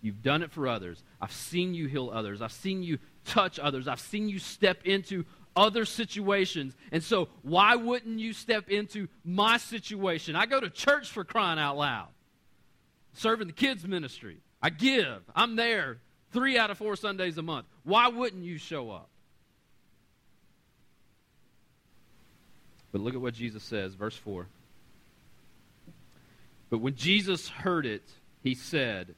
You've 0.00 0.22
done 0.22 0.42
it 0.42 0.52
for 0.52 0.68
others. 0.68 1.02
I've 1.20 1.32
seen 1.32 1.74
you 1.74 1.88
heal 1.88 2.10
others. 2.12 2.40
I've 2.40 2.52
seen 2.52 2.82
you 2.82 2.98
touch 3.24 3.58
others. 3.58 3.88
I've 3.88 4.00
seen 4.00 4.28
you 4.28 4.38
step 4.38 4.78
into 4.84 5.24
other 5.56 5.84
situations. 5.84 6.76
And 6.92 7.02
so, 7.02 7.28
why 7.42 7.74
wouldn't 7.74 8.20
you 8.20 8.32
step 8.32 8.68
into 8.68 9.08
my 9.24 9.56
situation? 9.56 10.36
I 10.36 10.46
go 10.46 10.60
to 10.60 10.70
church 10.70 11.10
for 11.10 11.24
crying 11.24 11.58
out 11.58 11.78
loud, 11.78 12.08
serving 13.14 13.48
the 13.48 13.52
kids' 13.52 13.86
ministry. 13.86 14.36
I 14.62 14.70
give. 14.70 15.22
I'm 15.34 15.56
there 15.56 15.98
three 16.36 16.58
out 16.58 16.70
of 16.70 16.76
four 16.76 16.96
Sundays 16.96 17.38
a 17.38 17.42
month. 17.42 17.66
Why 17.82 18.08
wouldn't 18.08 18.44
you 18.44 18.58
show 18.58 18.90
up? 18.90 19.08
But 22.92 23.00
look 23.00 23.14
at 23.14 23.22
what 23.22 23.32
Jesus 23.32 23.62
says, 23.62 23.94
verse 23.94 24.16
4. 24.16 24.46
But 26.68 26.78
when 26.78 26.94
Jesus 26.94 27.48
heard 27.48 27.86
it, 27.86 28.02
he 28.42 28.54
said, 28.54 29.14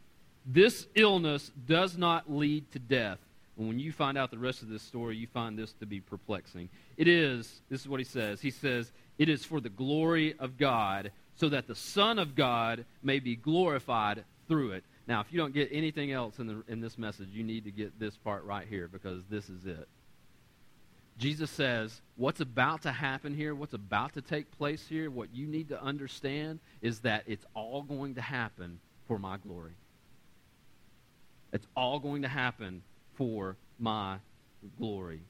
This 0.46 0.86
illness 0.94 1.50
does 1.66 1.98
not 1.98 2.30
lead 2.30 2.70
to 2.70 2.78
death. 2.78 3.18
And 3.58 3.66
when 3.66 3.80
you 3.80 3.90
find 3.90 4.16
out 4.16 4.30
the 4.30 4.38
rest 4.38 4.62
of 4.62 4.68
this 4.68 4.82
story, 4.82 5.16
you 5.16 5.26
find 5.26 5.58
this 5.58 5.72
to 5.80 5.86
be 5.86 6.00
perplexing. 6.00 6.68
It 6.96 7.08
is, 7.08 7.62
this 7.68 7.80
is 7.80 7.88
what 7.88 7.98
he 7.98 8.04
says. 8.04 8.40
He 8.40 8.52
says, 8.52 8.92
It 9.18 9.28
is 9.28 9.44
for 9.44 9.60
the 9.60 9.68
glory 9.68 10.36
of 10.38 10.56
God, 10.56 11.10
so 11.34 11.48
that 11.48 11.66
the 11.66 11.74
Son 11.74 12.20
of 12.20 12.36
God 12.36 12.84
may 13.02 13.18
be 13.18 13.34
glorified 13.34 14.22
through 14.46 14.70
it. 14.72 14.84
Now, 15.08 15.22
if 15.22 15.32
you 15.32 15.38
don't 15.38 15.54
get 15.54 15.70
anything 15.72 16.12
else 16.12 16.38
in, 16.38 16.46
the, 16.46 16.62
in 16.68 16.82
this 16.82 16.98
message, 16.98 17.30
you 17.32 17.42
need 17.42 17.64
to 17.64 17.70
get 17.70 17.98
this 17.98 18.14
part 18.18 18.44
right 18.44 18.66
here 18.68 18.88
because 18.88 19.22
this 19.30 19.48
is 19.48 19.64
it. 19.64 19.88
Jesus 21.16 21.50
says, 21.50 22.02
what's 22.16 22.40
about 22.40 22.82
to 22.82 22.92
happen 22.92 23.34
here, 23.34 23.54
what's 23.54 23.72
about 23.72 24.12
to 24.14 24.20
take 24.20 24.56
place 24.58 24.86
here, 24.86 25.10
what 25.10 25.34
you 25.34 25.46
need 25.46 25.70
to 25.70 25.82
understand 25.82 26.60
is 26.82 27.00
that 27.00 27.24
it's 27.26 27.44
all 27.54 27.82
going 27.82 28.14
to 28.16 28.20
happen 28.20 28.78
for 29.08 29.18
my 29.18 29.38
glory. 29.38 29.72
It's 31.54 31.66
all 31.74 31.98
going 31.98 32.22
to 32.22 32.28
happen 32.28 32.82
for 33.14 33.56
my 33.78 34.18
glory. 34.78 35.22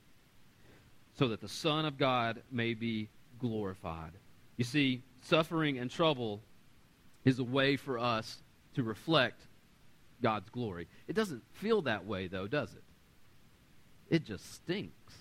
So 1.19 1.29
that 1.29 1.41
the 1.41 1.49
Son 1.49 1.87
of 1.87 1.97
God 1.97 2.43
may 2.51 2.75
be 2.75 3.09
glorified. 3.39 4.11
You 4.57 4.65
see, 4.65 5.03
suffering 5.23 5.79
and 5.79 5.89
trouble 5.89 6.41
is 7.25 7.39
a 7.39 7.45
way 7.45 7.77
for 7.77 7.99
us 7.99 8.39
to 8.75 8.83
reflect 8.83 9.41
God's 10.23 10.51
glory. 10.51 10.89
It 11.07 11.15
doesn't 11.15 11.43
feel 11.55 11.83
that 11.83 12.07
way, 12.07 12.27
though, 12.27 12.47
does 12.47 12.73
it? 12.73 12.83
It 14.11 14.25
just 14.25 14.55
stinks. 14.55 15.15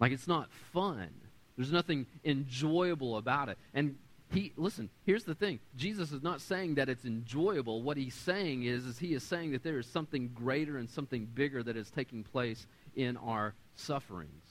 Like 0.00 0.12
it's 0.12 0.28
not 0.28 0.50
fun. 0.72 1.10
There's 1.56 1.72
nothing 1.72 2.06
enjoyable 2.24 3.16
about 3.16 3.48
it. 3.48 3.58
And 3.74 3.96
he 4.32 4.52
listen, 4.56 4.90
here's 5.04 5.24
the 5.24 5.34
thing. 5.34 5.58
Jesus 5.76 6.12
is 6.12 6.22
not 6.22 6.40
saying 6.40 6.76
that 6.76 6.88
it's 6.88 7.04
enjoyable. 7.04 7.82
What 7.82 7.96
he's 7.96 8.14
saying 8.14 8.64
is 8.64 8.84
is 8.84 8.98
he 8.98 9.14
is 9.14 9.22
saying 9.22 9.52
that 9.52 9.62
there 9.62 9.78
is 9.78 9.86
something 9.86 10.30
greater 10.34 10.76
and 10.78 10.88
something 10.88 11.26
bigger 11.26 11.62
that 11.62 11.76
is 11.76 11.90
taking 11.90 12.22
place 12.22 12.66
in 12.94 13.16
our 13.16 13.54
sufferings. 13.74 14.44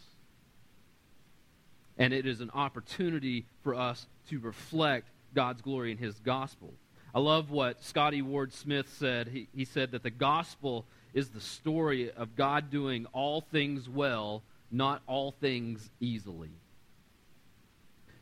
And 1.98 2.14
it 2.14 2.26
is 2.26 2.42
an 2.42 2.52
opportunity 2.54 3.46
for 3.64 3.74
us 3.74 4.08
to 4.30 4.40
reflect 4.40 5.10
God's 5.34 5.62
glory 5.62 5.92
in 5.92 5.98
his 5.98 6.20
gospel. 6.20 6.74
I 7.18 7.20
love 7.20 7.50
what 7.50 7.84
Scotty 7.84 8.22
Ward 8.22 8.54
Smith 8.54 8.88
said. 9.00 9.28
He, 9.30 9.48
he 9.52 9.66
said 9.66 9.90
that 9.94 10.04
the 10.04 10.12
gospel 10.12 10.86
is 11.16 11.30
the 11.30 11.42
story 11.42 12.12
of 12.12 12.36
God 12.36 12.70
doing 12.70 13.08
all 13.12 13.42
things 13.42 13.90
well 13.90 14.44
not 14.70 15.02
all 15.08 15.32
things 15.32 15.90
easily. 16.00 16.52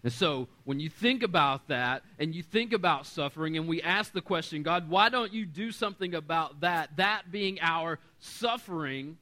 And 0.02 0.14
so, 0.14 0.48
when 0.64 0.80
you 0.80 0.90
think 0.90 1.24
about 1.24 1.68
that 1.68 2.04
and 2.20 2.34
you 2.34 2.42
think 2.42 2.72
about 2.72 3.06
suffering, 3.06 3.58
and 3.58 3.68
we 3.68 3.82
ask 3.82 4.14
the 4.14 4.22
question, 4.22 4.64
God, 4.64 4.90
why 4.90 5.10
don't 5.10 5.34
you 5.34 5.46
do 5.46 5.74
something 5.74 6.16
about 6.16 6.62
that? 6.62 6.96
That 6.96 7.30
being 7.30 7.60
our 7.60 8.00
suffering. 8.20 9.18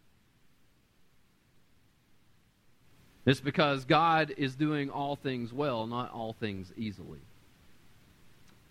It's 3.26 3.40
because 3.40 3.86
God 3.86 4.36
is 4.38 4.56
doing 4.56 4.92
all 4.92 5.16
things 5.16 5.52
well, 5.52 5.88
not 5.88 6.12
all 6.12 6.34
things 6.34 6.72
easily. 6.78 7.22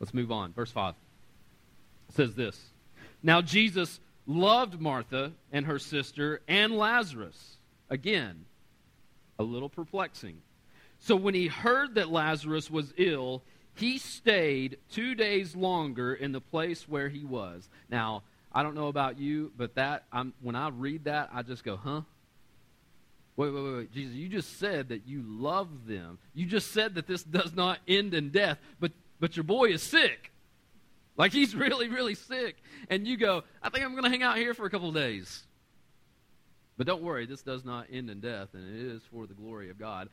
Let's 0.03 0.13
move 0.13 0.33
on. 0.33 0.53
Verse 0.53 0.73
5 0.73 0.95
it 2.09 2.15
says 2.15 2.35
this 2.35 2.61
Now 3.23 3.41
Jesus 3.41 4.01
loved 4.27 4.81
Martha 4.81 5.33
and 5.53 5.65
her 5.65 5.79
sister 5.79 6.43
and 6.49 6.77
Lazarus. 6.77 7.57
Again, 7.89 8.45
a 9.39 9.45
little 9.45 9.69
perplexing. 9.69 10.39
So 10.99 11.15
when 11.15 11.35
he 11.35 11.47
heard 11.47 11.95
that 11.95 12.11
Lazarus 12.11 12.71
was 12.71 12.93
ill, 12.97 13.43
he 13.75 13.99
stayed 13.99 14.79
two 14.91 15.15
days 15.15 15.55
longer 15.55 16.15
in 16.15 16.33
the 16.33 16.41
place 16.41 16.89
where 16.89 17.09
he 17.09 17.25
was. 17.25 17.69
Now, 17.89 18.23
I 18.53 18.63
don't 18.63 18.75
know 18.75 18.89
about 18.89 19.19
you, 19.19 19.53
but 19.57 19.77
that 19.77 20.05
I'm, 20.13 20.33
when 20.41 20.57
I 20.57 20.69
read 20.69 21.05
that, 21.05 21.31
I 21.33 21.43
just 21.43 21.65
go, 21.65 21.77
huh? 21.77 22.03
Wait, 23.37 23.51
wait, 23.51 23.65
wait, 23.65 23.75
wait. 23.75 23.93
Jesus, 23.93 24.15
you 24.15 24.29
just 24.29 24.59
said 24.59 24.91
that 24.91 25.07
you 25.07 25.23
love 25.27 25.87
them. 25.87 26.19
You 26.35 26.47
just 26.47 26.73
said 26.73 26.97
that 26.97 27.07
this 27.07 27.23
does 27.23 27.55
not 27.55 27.79
end 27.89 28.15
in 28.15 28.31
death, 28.31 28.59
but, 28.79 28.93
but 29.23 29.37
your 29.37 29.45
boy 29.45 29.67
is 29.67 29.85
sick. 29.85 30.33
Like 31.17 31.33
he's 31.33 31.55
really, 31.65 31.89
really 31.89 32.17
sick. 32.17 32.57
And 32.91 33.07
you 33.07 33.17
go, 33.17 33.45
I 33.63 33.71
think 33.71 33.85
I'm 33.85 33.93
going 33.93 34.03
to 34.03 34.11
hang 34.11 34.25
out 34.25 34.37
here 34.37 34.53
for 34.53 34.67
a 34.67 34.71
couple 34.71 34.91
days. 34.91 35.45
But 36.77 36.89
don't 36.89 37.03
worry, 37.03 37.25
this 37.25 37.41
does 37.41 37.65
not 37.65 37.87
end 37.93 38.11
in 38.11 38.19
death, 38.19 38.49
and 38.55 38.69
it 38.69 38.93
is 38.95 39.03
for 39.13 39.29
the 39.29 39.35
glory 39.35 39.71
of 39.71 39.79
God. 39.79 40.09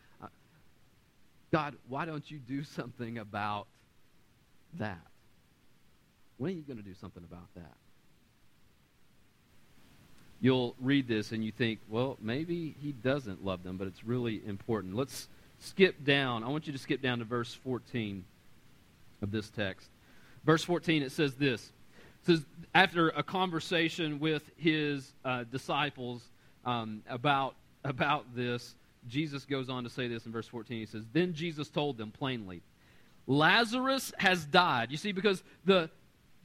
God, 1.51 1.75
why 1.87 2.05
don't 2.05 2.29
you 2.29 2.37
do 2.37 2.63
something 2.63 3.17
about 3.17 3.65
that? 4.77 5.01
When 6.37 6.51
are 6.51 6.55
you 6.55 6.61
going 6.61 6.77
to 6.77 6.83
do 6.83 6.93
something 6.93 7.23
about 7.23 7.47
that? 7.55 7.73
You'll 10.39 10.75
read 10.79 11.07
this 11.07 11.31
and 11.31 11.43
you 11.43 11.51
think, 11.51 11.79
well, 11.89 12.17
maybe 12.21 12.75
he 12.79 12.91
doesn't 12.91 13.43
love 13.43 13.63
them, 13.63 13.77
but 13.77 13.87
it's 13.87 14.03
really 14.03 14.41
important. 14.45 14.95
Let's 14.95 15.27
skip 15.57 16.03
down. 16.03 16.43
I 16.43 16.49
want 16.49 16.67
you 16.67 16.73
to 16.73 16.79
skip 16.79 17.01
down 17.01 17.17
to 17.19 17.25
verse 17.25 17.55
14 17.63 18.23
of 19.21 19.31
this 19.31 19.49
text. 19.49 19.89
Verse 20.43 20.63
14, 20.63 21.03
it 21.03 21.11
says 21.11 21.35
this. 21.35 21.71
It 22.21 22.25
says, 22.25 22.45
after 22.73 23.09
a 23.09 23.23
conversation 23.23 24.19
with 24.19 24.49
his 24.57 25.13
uh, 25.23 25.43
disciples, 25.45 26.23
um, 26.65 27.03
about, 27.09 27.55
about 27.83 28.35
this, 28.35 28.75
Jesus 29.07 29.45
goes 29.45 29.69
on 29.69 29.83
to 29.83 29.89
say 29.89 30.07
this 30.07 30.25
in 30.25 30.31
verse 30.31 30.47
14. 30.47 30.79
He 30.79 30.85
says, 30.85 31.03
Then 31.11 31.33
Jesus 31.33 31.69
told 31.69 31.97
them 31.97 32.11
plainly, 32.11 32.61
Lazarus 33.27 34.11
has 34.17 34.45
died. 34.45 34.91
You 34.91 34.97
see, 34.97 35.11
because 35.11 35.43
the 35.65 35.89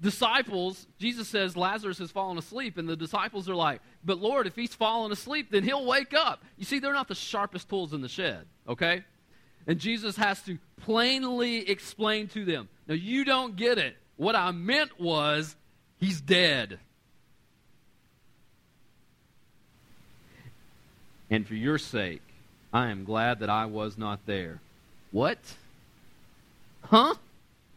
disciples, 0.01 0.87
Jesus 0.99 1.29
says 1.29 1.57
Lazarus 1.57 1.99
has 1.99 2.11
fallen 2.11 2.39
asleep, 2.39 2.79
and 2.79 2.89
the 2.89 2.97
disciples 2.97 3.49
are 3.49 3.55
like, 3.55 3.81
But 4.05 4.19
Lord, 4.19 4.47
if 4.47 4.55
he's 4.55 4.75
fallen 4.75 5.11
asleep, 5.13 5.51
then 5.51 5.65
he'll 5.65 5.87
wake 5.87 6.15
up. 6.15 6.45
You 6.57 6.65
see, 6.65 6.79
they're 6.79 6.93
not 6.93 7.09
the 7.09 7.15
sharpest 7.15 7.69
tools 7.69 7.93
in 7.93 8.01
the 8.01 8.09
shed, 8.09 8.47
okay? 8.69 9.05
And 9.67 9.79
Jesus 9.79 10.17
has 10.17 10.43
to 10.43 10.59
plainly 10.83 11.69
explain 11.69 12.29
to 12.29 12.45
them, 12.45 12.69
Now, 12.87 12.95
you 12.95 13.25
don't 13.25 13.57
get 13.57 13.79
it. 13.79 13.97
What 14.17 14.37
I 14.37 14.51
meant 14.53 15.01
was, 15.01 15.57
he's 15.99 16.21
dead. 16.21 16.79
and 21.35 21.47
for 21.47 21.55
your 21.55 21.79
sake, 21.79 22.23
I 22.73 22.91
am 22.91 23.05
glad 23.05 23.41
that 23.41 23.51
I 23.51 23.67
was 23.67 23.99
not 23.99 24.21
there. 24.27 24.61
What? 25.11 25.39
Huh? 26.83 27.15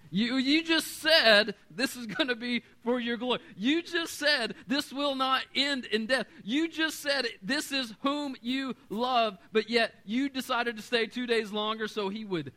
You, 0.09 0.37
you 0.37 0.63
just 0.63 1.01
said 1.01 1.55
this 1.69 1.95
is 1.95 2.05
going 2.07 2.27
to 2.29 2.35
be 2.35 2.63
for 2.83 2.99
your 2.99 3.17
glory. 3.17 3.39
You 3.55 3.81
just 3.81 4.13
said 4.13 4.55
this 4.67 4.91
will 4.91 5.15
not 5.15 5.43
end 5.55 5.85
in 5.85 6.05
death. 6.05 6.27
You 6.43 6.67
just 6.67 6.99
said 6.99 7.27
this 7.41 7.71
is 7.71 7.93
whom 8.01 8.35
you 8.41 8.75
love, 8.89 9.37
but 9.51 9.69
yet 9.69 9.93
you 10.05 10.29
decided 10.29 10.77
to 10.77 10.83
stay 10.83 11.07
two 11.07 11.27
days 11.27 11.51
longer 11.51 11.87
so 11.87 12.09
he 12.09 12.25
would 12.25 12.51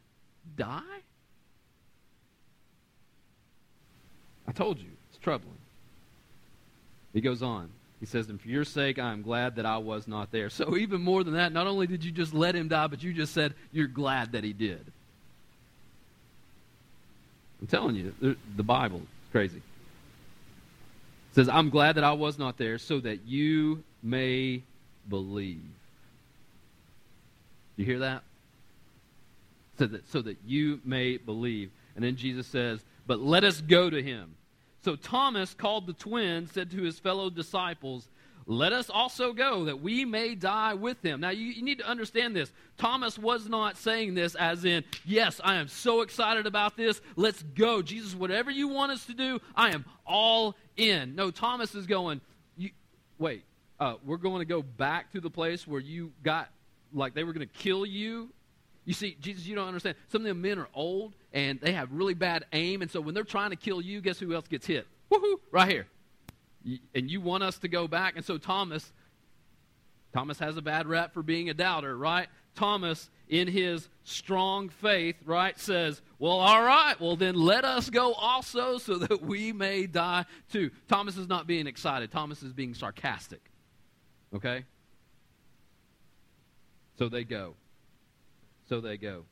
die? 0.56 0.80
I 4.46 4.52
told 4.52 4.78
you, 4.78 4.90
it's 5.08 5.18
troubling. 5.18 5.58
He 7.12 7.20
goes 7.20 7.42
on. 7.42 7.70
He 8.00 8.06
says, 8.06 8.28
And 8.28 8.40
for 8.40 8.48
your 8.48 8.64
sake, 8.64 8.98
I 8.98 9.12
am 9.12 9.22
glad 9.22 9.56
that 9.56 9.66
I 9.66 9.78
was 9.78 10.08
not 10.08 10.32
there. 10.32 10.50
So, 10.50 10.76
even 10.76 11.02
more 11.02 11.22
than 11.22 11.34
that, 11.34 11.52
not 11.52 11.66
only 11.66 11.86
did 11.86 12.02
you 12.02 12.10
just 12.10 12.34
let 12.34 12.54
him 12.54 12.68
die, 12.68 12.86
but 12.86 13.02
you 13.02 13.12
just 13.12 13.32
said 13.32 13.54
you're 13.70 13.86
glad 13.86 14.32
that 14.32 14.42
he 14.42 14.52
did. 14.52 14.92
I'm 17.60 17.66
telling 17.66 17.96
you, 17.96 18.36
the 18.56 18.62
Bible 18.62 18.98
is 18.98 19.30
crazy. 19.32 19.58
It 19.58 21.34
says, 21.34 21.48
I'm 21.48 21.70
glad 21.70 21.96
that 21.96 22.04
I 22.04 22.12
was 22.12 22.38
not 22.38 22.56
there 22.58 22.78
so 22.78 23.00
that 23.00 23.26
you 23.26 23.84
may 24.02 24.62
believe. 25.08 25.62
You 27.76 27.84
hear 27.84 28.00
that? 28.00 28.22
So 29.78 29.86
that, 29.86 30.08
so 30.08 30.22
that 30.22 30.38
you 30.44 30.80
may 30.84 31.16
believe. 31.16 31.70
And 31.94 32.04
then 32.04 32.16
Jesus 32.16 32.46
says, 32.46 32.84
But 33.06 33.20
let 33.20 33.44
us 33.44 33.60
go 33.60 33.88
to 33.88 34.02
him. 34.02 34.34
So 34.82 34.96
Thomas 34.96 35.54
called 35.54 35.86
the 35.86 35.92
twin, 35.92 36.48
said 36.48 36.70
to 36.70 36.82
his 36.82 36.98
fellow 36.98 37.30
disciples, 37.30 38.08
let 38.46 38.72
us 38.72 38.90
also 38.90 39.32
go 39.32 39.64
that 39.66 39.80
we 39.80 40.04
may 40.04 40.34
die 40.34 40.74
with 40.74 41.02
him. 41.04 41.20
Now, 41.20 41.30
you, 41.30 41.46
you, 41.46 41.62
need 41.62 41.78
to 41.78 41.88
understand 41.88 42.34
this. 42.34 42.50
Thomas 42.78 43.18
was 43.18 43.48
not 43.48 43.76
saying 43.76 44.14
this 44.14 44.34
as 44.34 44.64
in, 44.64 44.84
yes, 45.04 45.40
I 45.42 45.56
am 45.56 45.68
so 45.68 46.00
excited 46.00 46.46
about 46.46 46.76
this. 46.76 47.00
Let's 47.16 47.42
go. 47.42 47.82
Jesus, 47.82 48.14
whatever 48.14 48.50
you 48.50 48.68
want 48.68 48.92
us 48.92 49.06
to 49.06 49.14
do, 49.14 49.40
I 49.54 49.70
am 49.70 49.84
all 50.06 50.56
in. 50.76 51.14
No, 51.14 51.30
Thomas 51.30 51.74
is 51.74 51.86
going, 51.86 52.20
wait, 53.18 53.44
uh, 53.78 53.94
we're 54.04 54.16
going 54.16 54.40
to 54.40 54.44
go 54.44 54.62
back 54.62 55.12
to 55.12 55.20
the 55.20 55.30
place 55.30 55.66
where 55.66 55.80
you 55.80 56.12
got, 56.22 56.48
like, 56.92 57.14
they 57.14 57.24
were 57.24 57.32
going 57.32 57.46
to 57.46 57.54
kill 57.54 57.86
you. 57.86 58.30
You 58.84 58.94
see, 58.94 59.16
Jesus, 59.20 59.46
you 59.46 59.54
don't 59.54 59.68
understand. 59.68 59.96
Some 60.08 60.22
of 60.22 60.26
them 60.26 60.40
men 60.40 60.58
are 60.58 60.68
old 60.74 61.14
and 61.32 61.60
they 61.60 61.72
have 61.72 61.92
really 61.92 62.14
bad 62.14 62.46
aim. 62.52 62.82
And 62.82 62.90
so 62.90 63.00
when 63.00 63.14
they're 63.14 63.24
trying 63.24 63.50
to 63.50 63.56
kill 63.56 63.80
you, 63.80 64.00
guess 64.00 64.18
who 64.18 64.34
else 64.34 64.48
gets 64.48 64.66
hit? 64.66 64.86
Woohoo! 65.10 65.36
Right 65.52 65.70
here 65.70 65.86
and 66.94 67.10
you 67.10 67.20
want 67.20 67.42
us 67.42 67.58
to 67.58 67.68
go 67.68 67.88
back. 67.88 68.16
And 68.16 68.24
so 68.24 68.38
Thomas, 68.38 68.92
Thomas 70.12 70.38
has 70.38 70.56
a 70.56 70.62
bad 70.62 70.86
rap 70.86 71.14
for 71.14 71.22
being 71.22 71.50
a 71.50 71.54
doubter, 71.54 71.96
right? 71.96 72.28
Thomas, 72.54 73.08
in 73.28 73.48
his 73.48 73.88
strong 74.04 74.68
faith, 74.68 75.16
right, 75.24 75.58
says, 75.58 76.02
Well, 76.18 76.32
all 76.32 76.62
right, 76.62 77.00
well, 77.00 77.16
then 77.16 77.34
let 77.34 77.64
us 77.64 77.88
go 77.88 78.12
also 78.12 78.78
so 78.78 78.96
that 78.96 79.22
we 79.22 79.52
may 79.52 79.86
die 79.86 80.24
too. 80.52 80.70
Thomas 80.88 81.16
is 81.16 81.28
not 81.28 81.46
being 81.46 81.66
excited, 81.66 82.10
Thomas 82.10 82.42
is 82.42 82.52
being 82.52 82.74
sarcastic. 82.74 83.40
Okay? 84.34 84.64
So 86.98 87.08
they 87.08 87.24
go. 87.24 87.54
So 88.68 88.80
they 88.80 88.96
go. 88.96 89.24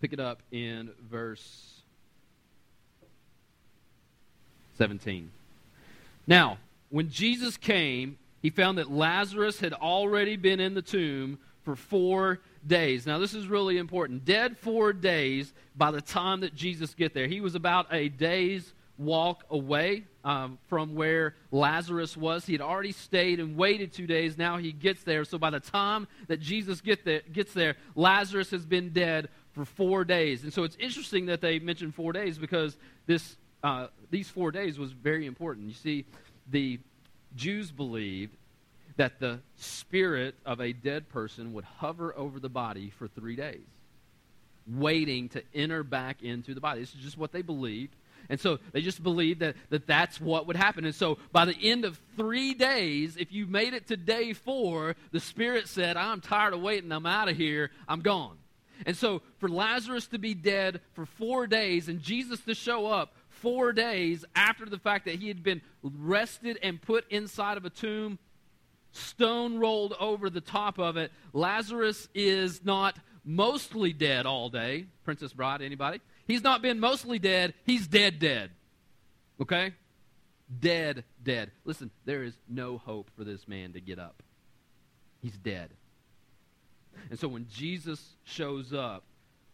Pick 0.00 0.12
it 0.12 0.20
up 0.20 0.42
in 0.52 0.90
verse 1.10 1.82
17. 4.76 5.30
Now, 6.28 6.58
when 6.90 7.08
Jesus 7.08 7.56
came, 7.56 8.18
he 8.42 8.50
found 8.50 8.78
that 8.78 8.90
Lazarus 8.90 9.58
had 9.58 9.72
already 9.72 10.36
been 10.36 10.60
in 10.60 10.74
the 10.74 10.82
tomb 10.82 11.38
for 11.64 11.74
four 11.74 12.40
days. 12.66 13.06
Now, 13.06 13.18
this 13.18 13.32
is 13.32 13.46
really 13.46 13.78
important. 13.78 14.26
Dead 14.26 14.58
four 14.58 14.92
days 14.92 15.52
by 15.74 15.90
the 15.90 16.02
time 16.02 16.40
that 16.40 16.54
Jesus 16.54 16.94
get 16.94 17.14
there. 17.14 17.26
He 17.26 17.40
was 17.40 17.54
about 17.54 17.92
a 17.92 18.10
day's 18.10 18.74
walk 18.98 19.44
away 19.48 20.04
um, 20.24 20.58
from 20.66 20.94
where 20.94 21.34
Lazarus 21.50 22.16
was. 22.16 22.44
He 22.44 22.52
had 22.52 22.60
already 22.60 22.92
stayed 22.92 23.40
and 23.40 23.56
waited 23.56 23.92
two 23.92 24.06
days. 24.06 24.36
Now 24.36 24.58
he 24.58 24.72
gets 24.72 25.04
there. 25.04 25.24
So 25.24 25.38
by 25.38 25.50
the 25.50 25.60
time 25.60 26.08
that 26.26 26.40
Jesus 26.40 26.80
get 26.80 27.04
there, 27.04 27.22
gets 27.32 27.54
there, 27.54 27.76
Lazarus 27.94 28.50
has 28.50 28.66
been 28.66 28.90
dead 28.90 29.28
for 29.52 29.64
four 29.64 30.04
days. 30.04 30.42
And 30.42 30.52
so 30.52 30.64
it's 30.64 30.76
interesting 30.76 31.26
that 31.26 31.40
they 31.40 31.58
mentioned 31.58 31.94
four 31.94 32.12
days 32.12 32.38
because 32.38 32.76
this 33.06 33.36
uh, 33.62 33.88
these 34.10 34.28
four 34.28 34.50
days 34.50 34.78
was 34.78 34.92
very 34.92 35.26
important. 35.26 35.68
You 35.68 35.74
see, 35.74 36.04
the 36.50 36.78
Jews 37.34 37.70
believed 37.70 38.36
that 38.96 39.20
the 39.20 39.40
spirit 39.56 40.34
of 40.44 40.60
a 40.60 40.72
dead 40.72 41.08
person 41.08 41.52
would 41.52 41.64
hover 41.64 42.16
over 42.16 42.40
the 42.40 42.48
body 42.48 42.90
for 42.90 43.06
three 43.06 43.36
days, 43.36 43.66
waiting 44.66 45.28
to 45.30 45.42
enter 45.54 45.82
back 45.82 46.22
into 46.22 46.54
the 46.54 46.60
body. 46.60 46.80
This 46.80 46.94
is 46.94 47.00
just 47.00 47.18
what 47.18 47.32
they 47.32 47.42
believed. 47.42 47.94
And 48.28 48.38
so 48.38 48.58
they 48.72 48.82
just 48.82 49.02
believed 49.02 49.40
that, 49.40 49.56
that 49.70 49.86
that's 49.86 50.20
what 50.20 50.46
would 50.46 50.56
happen. 50.56 50.84
And 50.84 50.94
so 50.94 51.18
by 51.32 51.44
the 51.44 51.56
end 51.62 51.84
of 51.84 51.98
three 52.16 52.54
days, 52.54 53.16
if 53.16 53.32
you 53.32 53.46
made 53.46 53.72
it 53.72 53.86
to 53.88 53.96
day 53.96 54.32
four, 54.32 54.96
the 55.12 55.20
Spirit 55.20 55.68
said, 55.68 55.96
I'm 55.96 56.20
tired 56.20 56.52
of 56.52 56.60
waiting. 56.60 56.92
I'm 56.92 57.06
out 57.06 57.28
of 57.28 57.36
here. 57.36 57.70
I'm 57.88 58.00
gone. 58.00 58.36
And 58.84 58.96
so 58.96 59.22
for 59.38 59.48
Lazarus 59.48 60.08
to 60.08 60.18
be 60.18 60.34
dead 60.34 60.80
for 60.92 61.06
four 61.06 61.46
days 61.46 61.88
and 61.88 62.00
Jesus 62.00 62.40
to 62.40 62.54
show 62.54 62.86
up 62.86 63.14
four 63.40 63.72
days 63.72 64.24
after 64.34 64.66
the 64.66 64.78
fact 64.78 65.04
that 65.06 65.16
he 65.16 65.28
had 65.28 65.42
been 65.42 65.60
rested 65.82 66.58
and 66.62 66.80
put 66.80 67.04
inside 67.10 67.56
of 67.56 67.64
a 67.64 67.70
tomb, 67.70 68.18
stone 68.92 69.58
rolled 69.58 69.94
over 70.00 70.30
the 70.30 70.40
top 70.40 70.78
of 70.78 70.96
it. 70.96 71.12
Lazarus 71.32 72.08
is 72.14 72.64
not 72.64 72.96
mostly 73.24 73.92
dead 73.92 74.26
all 74.26 74.48
day. 74.48 74.86
Princess 75.04 75.32
Bride, 75.32 75.62
anybody? 75.62 76.00
He's 76.26 76.42
not 76.42 76.62
been 76.62 76.80
mostly 76.80 77.18
dead, 77.18 77.54
he's 77.64 77.86
dead, 77.86 78.18
dead. 78.18 78.50
Okay? 79.40 79.72
Dead, 80.60 81.04
dead. 81.22 81.50
Listen, 81.64 81.90
there 82.04 82.22
is 82.22 82.34
no 82.48 82.78
hope 82.78 83.10
for 83.16 83.24
this 83.24 83.46
man 83.46 83.72
to 83.74 83.80
get 83.80 83.98
up. 83.98 84.22
He's 85.20 85.36
dead. 85.36 85.70
And 87.10 87.18
so 87.18 87.28
when 87.28 87.46
Jesus 87.48 88.16
shows 88.24 88.72
up, 88.72 89.04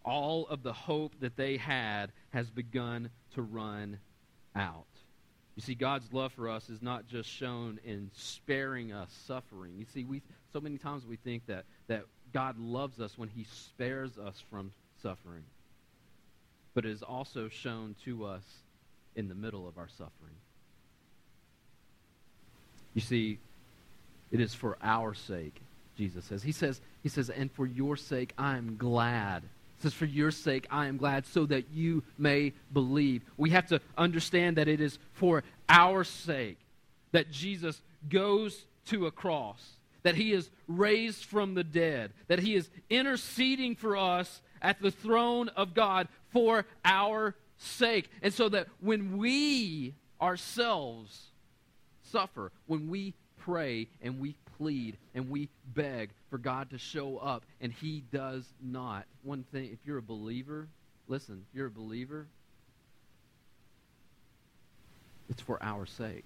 all 0.05 0.47
of 0.49 0.63
the 0.63 0.73
hope 0.73 1.15
that 1.21 1.37
they 1.37 1.57
had 1.57 2.13
has 2.31 2.51
begun 2.51 3.11
to 3.35 3.43
run 3.43 3.99
out. 4.55 4.85
You 5.57 5.63
see, 5.63 5.75
God's 5.75 6.13
love 6.13 6.33
for 6.33 6.49
us 6.49 6.69
is 6.69 6.83
not 6.83 7.07
just 7.07 7.29
shown 7.29 7.79
in 7.85 8.11
sparing 8.15 8.93
us 8.93 9.11
suffering. 9.27 9.75
You 9.79 9.87
see, 9.93 10.05
we 10.05 10.23
so 10.53 10.61
many 10.61 10.79
times 10.79 11.05
we 11.07 11.17
think 11.17 11.47
that, 11.47 11.65
that 11.87 12.05
God 12.33 12.59
loves 12.59 13.01
us 13.01 13.17
when 13.17 13.29
he 13.29 13.45
spares 13.45 14.19
us 14.19 14.43
from 14.51 14.73
suffering. 15.03 15.45
But 16.75 16.85
it 16.85 16.91
is 16.91 17.03
also 17.03 17.49
shown 17.49 17.95
to 18.05 18.25
us 18.25 18.43
in 19.15 19.29
the 19.29 19.35
middle 19.35 19.69
of 19.69 19.79
our 19.79 19.89
suffering. 19.89 20.35
You 22.95 23.01
see, 23.01 23.39
it 24.33 24.41
is 24.41 24.55
for 24.55 24.77
our 24.83 25.15
sake, 25.15 25.61
Jesus 25.97 26.25
says. 26.25 26.43
He 26.43 26.53
says, 26.53 26.81
he 27.03 27.09
says, 27.09 27.31
and 27.31 27.51
for 27.53 27.67
your 27.67 27.97
sake 27.97 28.33
I 28.37 28.57
am 28.57 28.77
glad 28.77 29.45
says, 29.85 29.95
For 29.95 30.07
your 30.07 30.31
sake 30.31 30.67
I 30.71 30.87
am 30.87 30.97
glad, 30.97 31.27
so 31.27 31.47
that 31.47 31.71
you 31.73 32.03
may 32.19 32.53
believe. 32.73 33.23
We 33.37 33.51
have 33.51 33.69
to 33.69 33.81
understand 33.97 34.57
that 34.57 34.69
it 34.69 34.81
is 34.81 34.99
for 35.13 35.45
our 35.69 36.05
sake 36.05 36.59
that 37.13 37.31
Jesus 37.31 37.81
goes 38.09 38.67
to 38.87 39.07
a 39.07 39.11
cross, 39.11 39.63
that 40.03 40.17
he 40.17 40.33
is 40.33 40.51
raised 40.67 41.25
from 41.25 41.55
the 41.55 41.65
dead, 41.65 42.13
that 42.27 42.41
he 42.41 42.55
is 42.55 42.69
interceding 42.91 43.77
for 43.77 43.97
us 43.97 44.43
at 44.61 44.81
the 44.83 44.91
throne 44.91 45.49
of 45.51 45.75
God 45.75 46.09
for 46.33 46.67
our 46.85 47.37
sake. 47.57 48.11
And 48.21 48.35
so 48.35 48.49
that 48.49 48.67
when 48.81 49.17
we 49.17 49.95
ourselves 50.21 51.29
suffer, 52.11 52.51
when 52.67 52.89
we 52.89 53.15
pray 53.39 53.89
and 54.03 54.19
we 54.19 54.35
plead 54.59 54.97
and 55.15 55.31
we 55.31 55.49
beg 55.75 56.11
for 56.31 56.39
God 56.39 56.71
to 56.71 56.79
show 56.79 57.19
up, 57.19 57.45
and 57.61 57.73
He 57.73 58.03
does 58.13 58.45
not. 58.63 59.05
One 59.23 59.45
thing, 59.53 59.71
if 59.73 59.79
you're 59.85 59.99
a 59.99 60.03
believer, 60.03 60.69
listen, 61.09 61.45
if 61.49 61.57
you're 61.57 61.67
a 61.67 61.71
believer, 61.71 62.27
it's 65.31 65.41
for 65.41 65.63
our 65.63 65.87
sake. 65.87 66.25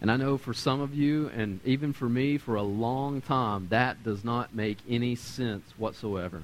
And 0.00 0.10
I 0.10 0.16
know 0.16 0.36
for 0.36 0.52
some 0.52 0.82
of 0.82 0.94
you, 0.94 1.30
and 1.34 1.60
even 1.64 1.94
for 1.94 2.08
me, 2.08 2.36
for 2.36 2.56
a 2.56 2.62
long 2.62 3.22
time, 3.22 3.68
that 3.70 4.04
does 4.04 4.22
not 4.22 4.54
make 4.54 4.76
any 4.86 5.14
sense 5.14 5.64
whatsoever. 5.78 6.42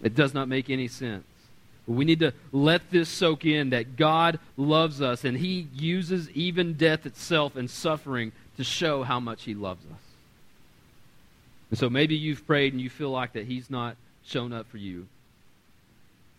It 0.00 0.14
does 0.14 0.32
not 0.32 0.48
make 0.48 0.70
any 0.70 0.86
sense. 0.86 1.24
We 1.86 2.04
need 2.04 2.20
to 2.20 2.32
let 2.52 2.90
this 2.90 3.08
soak 3.08 3.44
in 3.44 3.70
that 3.70 3.96
God 3.96 4.38
loves 4.56 5.02
us 5.02 5.24
and 5.24 5.36
He 5.36 5.68
uses 5.74 6.30
even 6.30 6.74
death 6.74 7.06
itself 7.06 7.56
and 7.56 7.68
suffering 7.68 8.32
to 8.56 8.64
show 8.64 9.02
how 9.02 9.18
much 9.18 9.42
He 9.44 9.54
loves 9.54 9.84
us. 9.86 10.00
And 11.70 11.78
so 11.78 11.90
maybe 11.90 12.14
you've 12.14 12.46
prayed 12.46 12.72
and 12.72 12.80
you 12.80 12.90
feel 12.90 13.10
like 13.10 13.32
that 13.32 13.46
He's 13.46 13.68
not 13.68 13.96
shown 14.24 14.52
up 14.52 14.68
for 14.68 14.76
you. 14.76 15.08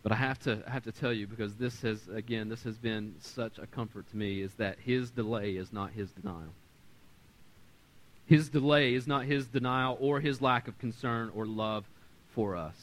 But 0.01 0.11
I 0.11 0.15
have 0.15 0.39
to 0.41 0.61
I 0.67 0.71
have 0.71 0.83
to 0.83 0.91
tell 0.91 1.13
you 1.13 1.27
because 1.27 1.55
this 1.55 1.81
has 1.81 2.07
again 2.07 2.49
this 2.49 2.63
has 2.63 2.77
been 2.77 3.15
such 3.19 3.57
a 3.57 3.65
comfort 3.67 4.09
to 4.11 4.17
me 4.17 4.41
is 4.41 4.53
that 4.55 4.77
His 4.79 5.11
delay 5.11 5.55
is 5.55 5.73
not 5.73 5.91
His 5.91 6.11
denial. 6.11 6.53
His 8.25 8.47
delay 8.47 8.93
is 8.93 9.07
not 9.07 9.25
His 9.25 9.47
denial 9.47 9.97
or 9.99 10.19
His 10.19 10.41
lack 10.41 10.67
of 10.67 10.77
concern 10.79 11.31
or 11.35 11.45
love 11.45 11.85
for 12.33 12.55
us. 12.55 12.75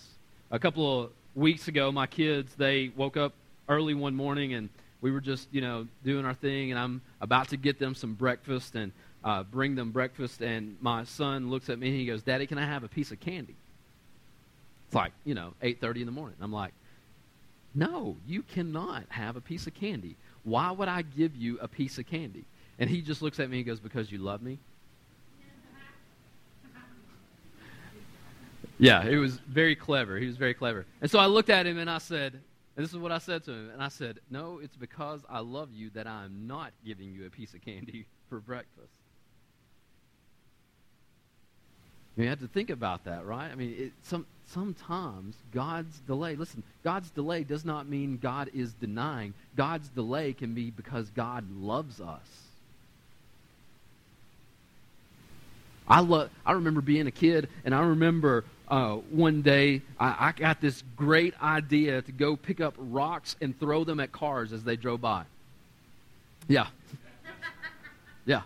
A 0.51 0.59
couple 0.59 1.03
of 1.05 1.11
weeks 1.35 1.69
ago, 1.69 1.93
my 1.93 2.07
kids, 2.07 2.55
they 2.57 2.91
woke 2.97 3.17
up 3.17 3.33
early 3.69 3.95
one 3.95 4.15
morning 4.15 4.55
and 4.55 4.69
we 5.01 5.11
were 5.11 5.21
just, 5.21 5.49
you 5.51 5.61
know, 5.61 5.87
doing 6.05 6.27
our 6.27 6.35
thing, 6.35 6.71
and 6.71 6.79
I'm 6.79 7.01
about 7.21 7.49
to 7.49 7.57
get 7.57 7.79
them 7.79 7.95
some 7.95 8.15
breakfast 8.15 8.75
and 8.75 8.93
uh, 9.25 9.43
bring 9.45 9.75
them 9.75 9.93
breakfast. 9.93 10.43
And 10.43 10.77
my 10.81 11.05
son 11.05 11.51
looks 11.51 11.71
at 11.71 11.79
me 11.79 11.89
and 11.89 11.97
he 11.97 12.07
goes, 12.07 12.23
Daddy, 12.23 12.47
can 12.47 12.59
I 12.59 12.67
have 12.67 12.85
a 12.85 12.89
piece 12.89 13.11
of 13.11 13.21
candy? 13.21 13.57
It's 14.87 14.95
like, 14.95 15.13
you 15.25 15.35
know, 15.35 15.55
8.30 15.63 16.01
in 16.01 16.07
the 16.07 16.13
morning. 16.13 16.37
I'm 16.41 16.53
like, 16.53 16.73
no, 17.75 18.17
you 18.27 18.43
cannot 18.43 19.05
have 19.09 19.37
a 19.37 19.41
piece 19.41 19.67
of 19.67 19.75
candy. 19.75 20.17
Why 20.43 20.71
would 20.71 20.89
I 20.89 21.03
give 21.03 21.37
you 21.37 21.59
a 21.61 21.69
piece 21.69 21.99
of 21.99 22.07
candy? 22.07 22.45
And 22.79 22.91
he 22.91 23.01
just 23.01 23.23
looks 23.23 23.39
at 23.39 23.49
me 23.49 23.59
and 23.59 23.67
goes, 23.67 23.79
because 23.79 24.11
you 24.11 24.19
love 24.19 24.43
me? 24.43 24.59
Yeah, 28.81 29.09
he 29.09 29.17
was 29.17 29.37
very 29.39 29.77
clever. 29.77 30.17
He 30.19 30.27
was 30.27 30.37
very 30.37 30.55
clever. 30.55 30.87
And 31.01 31.11
so 31.11 31.19
I 31.19 31.27
looked 31.27 31.51
at 31.51 31.67
him 31.67 31.79
and 31.79 31.91
I 31.91 31.99
said, 31.99 32.41
and 32.77 32.85
this 32.85 32.93
is 32.93 32.99
what 32.99 33.13
I 33.13 33.19
said 33.19 33.45
to 33.45 33.53
him. 33.53 33.71
And 33.75 33.83
I 33.83 33.89
said, 33.89 34.21
No, 34.31 34.59
it's 34.63 34.77
because 34.77 35.21
I 35.29 35.41
love 35.41 35.69
you 35.75 35.91
that 35.91 36.07
I'm 36.07 36.47
not 36.47 36.73
giving 36.85 37.13
you 37.13 37.27
a 37.27 37.31
piece 37.31 37.53
of 37.53 37.63
candy 37.63 38.07
for 38.31 38.41
breakfast. 38.41 38.89
You 42.17 42.29
have 42.29 42.41
to 42.41 42.49
think 42.49 42.71
about 42.71 43.05
that, 43.05 43.25
right? 43.25 43.51
I 43.51 43.55
mean, 43.55 43.75
it, 43.79 43.93
some, 44.03 44.27
sometimes 44.47 45.37
God's 45.53 45.99
delay, 46.01 46.37
listen, 46.37 46.63
God's 46.83 47.11
delay 47.11 47.45
does 47.45 47.65
not 47.65 47.89
mean 47.89 48.19
God 48.19 48.51
is 48.53 48.73
denying. 48.75 49.35
God's 49.57 49.89
delay 49.89 50.33
can 50.33 50.55
be 50.55 50.71
because 50.71 51.09
God 51.11 51.45
loves 51.51 52.01
us. 52.01 52.47
I, 55.87 56.01
lo- 56.01 56.29
I 56.47 56.53
remember 56.53 56.81
being 56.81 57.07
a 57.07 57.11
kid, 57.13 57.49
and 57.65 57.75
I 57.75 57.81
remember 57.81 58.45
uh, 58.71 58.95
one 59.11 59.43
day 59.43 59.83
I, 59.99 60.29
I 60.29 60.33
got 60.33 60.61
this 60.61 60.83
great 60.97 61.35
idea 61.43 62.03
to 62.03 62.13
go 62.13 62.37
pick 62.37 62.61
up 62.61 62.75
rocks 62.79 63.35
and 63.41 63.59
throw 63.59 63.85
them 63.85 63.99
at 63.99 64.13
cars 64.13 64.53
as 64.53 64.63
they 64.63 64.77
drove 64.77 65.01
by. 65.01 65.25
Yeah. 66.49 66.69
Yeah. 68.27 68.43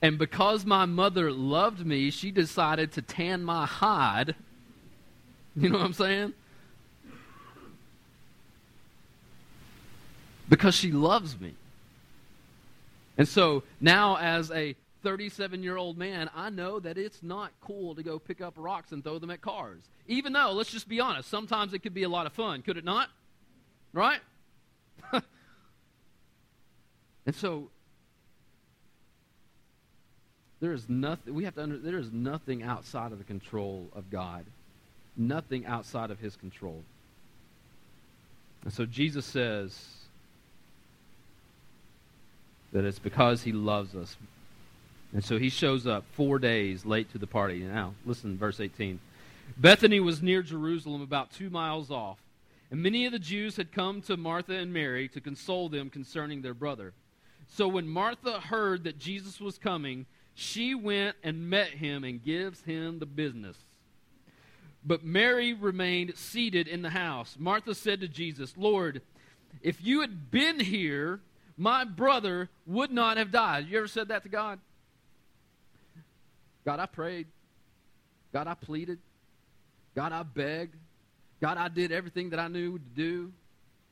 And 0.00 0.18
because 0.18 0.64
my 0.64 0.86
mother 0.86 1.30
loved 1.30 1.84
me, 1.84 2.10
she 2.10 2.30
decided 2.30 2.92
to 2.92 3.02
tan 3.02 3.44
my 3.44 3.66
hide. 3.66 4.34
You 5.54 5.68
know 5.68 5.78
what 5.78 5.84
I'm 5.84 5.92
saying? 5.92 6.32
Because 10.48 10.74
she 10.74 10.90
loves 10.90 11.38
me. 11.38 11.54
And 13.18 13.28
so 13.28 13.62
now, 13.80 14.16
as 14.16 14.50
a 14.50 14.74
37 15.02 15.62
year 15.62 15.76
old 15.76 15.96
man, 15.96 16.30
I 16.34 16.50
know 16.50 16.80
that 16.80 16.98
it's 16.98 17.22
not 17.22 17.52
cool 17.60 17.94
to 17.94 18.02
go 18.02 18.18
pick 18.18 18.40
up 18.40 18.54
rocks 18.56 18.92
and 18.92 19.02
throw 19.02 19.18
them 19.18 19.30
at 19.30 19.40
cars. 19.40 19.82
Even 20.06 20.32
though, 20.32 20.52
let's 20.52 20.70
just 20.70 20.88
be 20.88 21.00
honest, 21.00 21.28
sometimes 21.28 21.74
it 21.74 21.80
could 21.80 21.94
be 21.94 22.02
a 22.02 22.08
lot 22.08 22.26
of 22.26 22.32
fun, 22.32 22.62
could 22.62 22.76
it 22.76 22.84
not? 22.84 23.08
Right? 23.92 24.20
and 25.12 25.22
so 27.34 27.70
there 30.60 30.72
is 30.72 30.88
nothing 30.88 31.34
we 31.34 31.44
have 31.44 31.54
to 31.54 31.62
under, 31.62 31.78
there 31.78 31.98
is 31.98 32.12
nothing 32.12 32.62
outside 32.62 33.12
of 33.12 33.18
the 33.18 33.24
control 33.24 33.88
of 33.94 34.10
God. 34.10 34.44
Nothing 35.16 35.66
outside 35.66 36.10
of 36.10 36.18
his 36.18 36.36
control. 36.36 36.82
And 38.62 38.72
so 38.72 38.84
Jesus 38.84 39.24
says 39.24 39.78
that 42.72 42.84
it's 42.84 42.98
because 42.98 43.42
he 43.42 43.52
loves 43.52 43.94
us. 43.94 44.16
And 45.12 45.24
so 45.24 45.38
he 45.38 45.48
shows 45.48 45.86
up 45.86 46.04
4 46.12 46.38
days 46.38 46.86
late 46.86 47.10
to 47.12 47.18
the 47.18 47.26
party. 47.26 47.60
Now, 47.60 47.94
listen 48.06 48.38
verse 48.38 48.60
18. 48.60 49.00
Bethany 49.56 49.98
was 49.98 50.22
near 50.22 50.42
Jerusalem 50.42 51.02
about 51.02 51.32
2 51.32 51.50
miles 51.50 51.90
off, 51.90 52.18
and 52.70 52.80
many 52.80 53.06
of 53.06 53.12
the 53.12 53.18
Jews 53.18 53.56
had 53.56 53.72
come 53.72 54.00
to 54.02 54.16
Martha 54.16 54.54
and 54.54 54.72
Mary 54.72 55.08
to 55.08 55.20
console 55.20 55.68
them 55.68 55.90
concerning 55.90 56.42
their 56.42 56.54
brother. 56.54 56.92
So 57.48 57.66
when 57.66 57.88
Martha 57.88 58.38
heard 58.38 58.84
that 58.84 59.00
Jesus 59.00 59.40
was 59.40 59.58
coming, 59.58 60.06
she 60.34 60.76
went 60.76 61.16
and 61.24 61.50
met 61.50 61.70
him 61.70 62.04
and 62.04 62.22
gives 62.22 62.62
him 62.62 63.00
the 63.00 63.06
business. 63.06 63.56
But 64.86 65.04
Mary 65.04 65.52
remained 65.52 66.16
seated 66.16 66.68
in 66.68 66.82
the 66.82 66.90
house. 66.90 67.36
Martha 67.36 67.74
said 67.74 68.00
to 68.00 68.08
Jesus, 68.08 68.54
Lord, 68.56 69.02
if 69.60 69.84
you 69.84 70.00
had 70.00 70.30
been 70.30 70.60
here, 70.60 71.18
my 71.58 71.84
brother 71.84 72.48
would 72.66 72.92
not 72.92 73.16
have 73.16 73.32
died. 73.32 73.66
You 73.68 73.78
ever 73.78 73.88
said 73.88 74.08
that 74.08 74.22
to 74.22 74.28
God? 74.28 74.60
God, 76.64 76.80
I 76.80 76.86
prayed. 76.86 77.26
God, 78.32 78.46
I 78.46 78.54
pleaded. 78.54 78.98
God, 79.94 80.12
I 80.12 80.22
begged. 80.22 80.76
God, 81.40 81.56
I 81.56 81.68
did 81.68 81.90
everything 81.90 82.30
that 82.30 82.38
I 82.38 82.48
knew 82.48 82.78
to 82.78 82.84
do. 82.84 83.32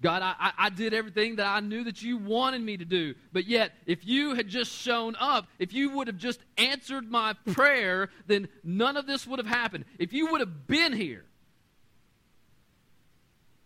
God, 0.01 0.23
I, 0.23 0.53
I 0.57 0.71
did 0.71 0.95
everything 0.95 1.37
that 1.37 1.47
I 1.47 1.59
knew 1.59 1.83
that 1.85 2.03
you 2.03 2.19
wanted 2.19 2.61
me 2.63 2.77
to 2.77 2.85
do. 2.85 3.15
But 3.33 3.47
yet, 3.47 3.73
if 3.85 4.07
you 4.07 4.35
had 4.35 4.47
just 4.47 4.71
shown 4.71 5.17
up, 5.19 5.49
if 5.59 5.73
you 5.73 5.91
would 5.91 6.07
have 6.07 6.19
just 6.19 6.39
answered 6.57 7.11
my 7.11 7.33
prayer, 7.53 8.11
then 8.29 8.49
none 8.63 8.97
of 8.97 9.07
this 9.07 9.27
would 9.27 9.41
have 9.41 9.49
happened. 9.49 9.87
If 9.99 10.13
you 10.13 10.31
would 10.31 10.41
have 10.41 10.69
been 10.69 10.93
here, 10.93 11.25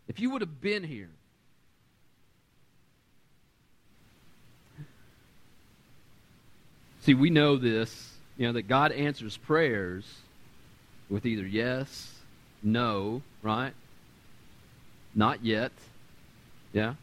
if 0.08 0.20
you 0.20 0.30
would 0.30 0.40
have 0.40 0.60
been 0.60 0.84
here, 0.84 1.10
See, 7.02 7.14
we 7.14 7.30
know 7.30 7.56
this, 7.56 8.12
you 8.42 8.48
know, 8.48 8.54
that 8.54 8.66
God 8.66 8.90
answers 8.90 9.36
prayers 9.36 10.04
with 11.08 11.26
either 11.26 11.46
yes, 11.46 12.12
no, 12.60 13.22
right? 13.40 13.72
Not 15.14 15.44
yet 15.44 15.70
yeah? 16.72 16.94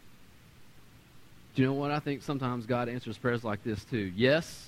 Do 1.56 1.62
you 1.62 1.68
know 1.68 1.74
what? 1.74 1.92
I 1.92 2.00
think 2.00 2.24
sometimes 2.24 2.66
God 2.66 2.90
answers 2.90 3.18
prayers 3.18 3.44
like 3.44 3.64
this 3.64 3.86
too. 3.86 4.12
Yes, 4.16 4.68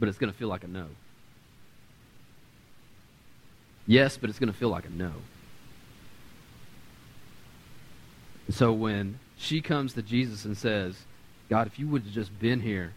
but 0.00 0.08
it's 0.08 0.18
going 0.18 0.32
to 0.32 0.36
feel 0.36 0.48
like 0.48 0.64
a 0.64 0.68
no. 0.68 0.86
Yes, 3.86 4.16
but 4.16 4.28
it's 4.28 4.40
going 4.40 4.52
to 4.52 4.58
feel 4.58 4.70
like 4.70 4.86
a 4.86 4.90
no. 4.90 5.12
And 8.46 8.56
so 8.56 8.72
when 8.72 9.20
she 9.36 9.60
comes 9.60 9.92
to 9.94 10.02
Jesus 10.02 10.44
and 10.44 10.56
says, 10.56 10.96
God, 11.48 11.66
if 11.66 11.78
you 11.78 11.86
would 11.88 12.02
have 12.02 12.12
just 12.12 12.36
been 12.40 12.60
here, 12.60 12.92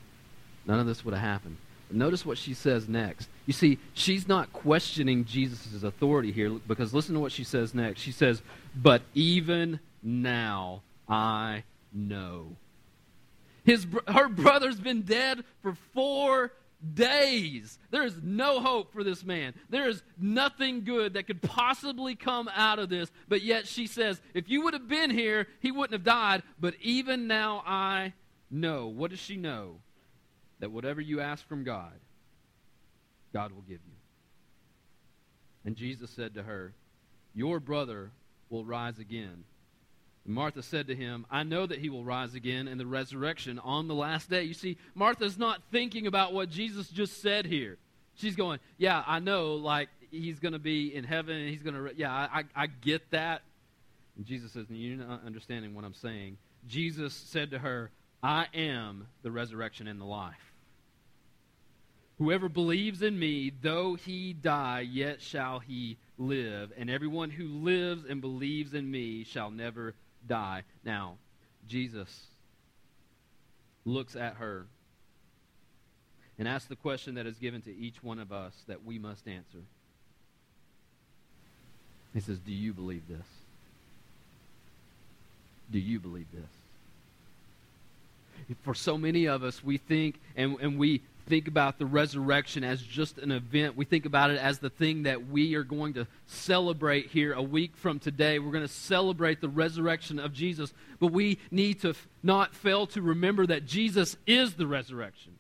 none 0.66 0.80
of 0.80 0.88
this 0.88 1.04
would 1.04 1.14
have 1.14 1.24
happened. 1.24 1.58
Notice 1.94 2.26
what 2.26 2.38
she 2.38 2.54
says 2.54 2.90
next. 2.90 3.30
You 3.46 3.54
see, 3.54 3.78
she's 3.94 4.28
not 4.28 4.52
questioning 4.52 5.26
Jesus' 5.26 5.84
authority 5.84 6.32
here 6.32 6.50
because 6.50 6.94
listen 6.94 7.14
to 7.16 7.22
what 7.22 7.32
she 7.32 7.44
says 7.44 7.74
next. 7.74 8.02
She 8.02 8.12
says, 8.12 8.42
But 8.76 9.02
even 9.14 9.80
now 10.02 10.82
I 11.08 11.64
know. 11.94 12.56
His, 13.64 13.88
her 14.08 14.28
brother's 14.28 14.80
been 14.80 15.04
dead 15.04 15.44
for 15.62 15.76
four 15.94 16.52
days. 16.94 17.80
There 17.92 18.04
is 18.04 18.18
no 18.22 18.60
hope 18.60 18.92
for 18.92 19.04
this 19.04 19.24
man. 19.24 19.54
There 19.70 19.88
is 19.88 20.04
nothing 20.20 20.84
good 20.84 21.14
that 21.14 21.28
could 21.28 21.42
possibly 21.42 22.16
come 22.16 22.50
out 22.54 22.80
of 22.80 22.90
this. 22.90 23.10
But 23.30 23.42
yet 23.42 23.68
she 23.68 23.88
says, 23.88 24.20
if 24.34 24.50
you 24.50 24.64
would 24.64 24.74
have 24.74 24.90
been 24.90 25.10
here, 25.10 25.48
he 25.62 25.72
wouldn't 25.72 25.94
have 25.94 26.04
died. 26.04 26.44
But 26.60 26.76
even 26.82 27.28
now 27.28 27.64
I 27.66 28.14
know. 28.52 28.88
What 28.88 29.12
does 29.12 29.20
she 29.20 29.38
know? 29.38 29.78
That 30.64 30.72
whatever 30.72 31.02
you 31.02 31.20
ask 31.20 31.46
from 31.46 31.66
God, 31.66 31.92
God 33.34 33.52
will 33.52 33.64
give 33.64 33.82
you. 33.86 33.98
And 35.66 35.76
Jesus 35.76 36.10
said 36.10 36.36
to 36.36 36.44
her, 36.44 36.72
Your 37.36 37.60
brother 37.60 38.12
will 38.50 38.64
rise 38.64 38.98
again. 38.98 39.44
And 40.24 40.34
Martha 40.34 40.64
said 40.64 40.88
to 40.88 40.96
him, 40.96 41.26
I 41.30 41.44
know 41.44 41.66
that 41.66 41.80
he 41.80 41.90
will 41.90 42.06
rise 42.06 42.34
again 42.34 42.70
in 42.70 42.78
the 42.78 42.86
resurrection 42.86 43.60
on 43.60 43.90
the 43.90 43.94
last 43.94 44.30
day. 44.30 44.44
You 44.44 44.54
see, 44.54 44.78
Martha's 44.96 45.38
not 45.38 45.62
thinking 45.70 46.08
about 46.08 46.32
what 46.32 46.50
Jesus 46.50 46.88
just 46.88 47.22
said 47.22 47.46
here. 47.46 47.78
She's 48.16 48.38
going, 48.38 48.60
Yeah, 48.78 49.04
I 49.06 49.20
know, 49.20 49.56
like, 49.56 49.90
he's 50.12 50.40
going 50.40 50.54
to 50.54 50.60
be 50.60 50.96
in 50.96 51.04
heaven 51.04 51.36
and 51.36 51.50
he's 51.50 51.62
going 51.62 51.76
to, 51.76 51.92
yeah, 51.94 52.10
I, 52.10 52.46
I 52.56 52.68
get 52.68 53.12
that. 53.12 53.42
And 54.16 54.26
Jesus 54.26 54.54
says, 54.54 54.68
You're 54.70 54.96
not 54.96 55.26
understanding 55.26 55.76
what 55.76 55.84
I'm 55.84 55.94
saying. 55.94 56.38
Jesus 56.70 57.14
said 57.14 57.52
to 57.52 57.60
her, 57.60 57.92
I 58.24 58.48
am 58.54 59.08
the 59.24 59.32
resurrection 59.32 59.88
and 59.88 60.00
the 60.00 60.06
life. 60.06 60.53
Whoever 62.24 62.48
believes 62.48 63.02
in 63.02 63.20
me, 63.20 63.52
though 63.62 63.96
he 63.96 64.32
die, 64.32 64.80
yet 64.80 65.22
shall 65.22 65.60
he 65.60 65.98
live. 66.18 66.72
And 66.78 66.90
everyone 66.90 67.30
who 67.30 67.50
lives 67.50 68.06
and 68.08 68.22
believes 68.22 68.74
in 68.74 68.90
me 68.90 69.26
shall 69.26 69.52
never 69.52 69.94
die. 70.26 70.64
Now, 70.86 71.16
Jesus 71.68 72.28
looks 73.84 74.16
at 74.16 74.36
her 74.36 74.68
and 76.40 76.48
asks 76.48 76.70
the 76.70 76.78
question 76.78 77.16
that 77.16 77.26
is 77.26 77.38
given 77.40 77.62
to 77.64 77.76
each 77.76 78.02
one 78.02 78.20
of 78.20 78.32
us 78.32 78.54
that 78.68 78.86
we 78.86 78.98
must 78.98 79.28
answer. 79.28 79.60
He 82.14 82.22
says, 82.22 82.38
Do 82.38 82.54
you 82.54 82.72
believe 82.72 83.06
this? 83.10 83.28
Do 85.70 85.78
you 85.78 86.00
believe 86.00 86.28
this? 86.32 86.48
For 88.62 88.74
so 88.74 88.98
many 88.98 89.26
of 89.28 89.44
us, 89.44 89.62
we 89.62 89.78
think 89.78 90.22
and, 90.38 90.58
and 90.62 90.80
we 90.80 91.02
think 91.26 91.48
about 91.48 91.80
the 91.80 91.86
resurrection 91.86 92.64
as 92.64 92.82
just 92.82 93.18
an 93.18 93.32
event. 93.32 93.78
We 93.78 93.86
think 93.86 94.06
about 94.06 94.32
it 94.32 94.40
as 94.40 94.60
the 94.60 94.70
thing 94.70 95.04
that 95.04 95.28
we 95.28 95.56
are 95.56 95.64
going 95.64 95.94
to 95.94 96.08
celebrate 96.26 97.08
here 97.08 97.34
a 97.34 97.42
week 97.42 97.76
from 97.76 98.00
today. 98.00 98.40
We're 98.40 98.52
going 98.52 98.68
to 98.68 98.74
celebrate 98.74 99.42
the 99.42 99.50
resurrection 99.50 100.20
of 100.20 100.34
Jesus. 100.34 100.74
But 101.00 101.08
we 101.08 101.40
need 101.52 101.82
to 101.82 101.90
f- 101.90 102.08
not 102.22 102.56
fail 102.56 102.88
to 102.88 103.02
remember 103.02 103.46
that 103.48 103.66
Jesus 103.66 104.18
is 104.28 104.54
the 104.54 104.68
resurrection, 104.68 105.34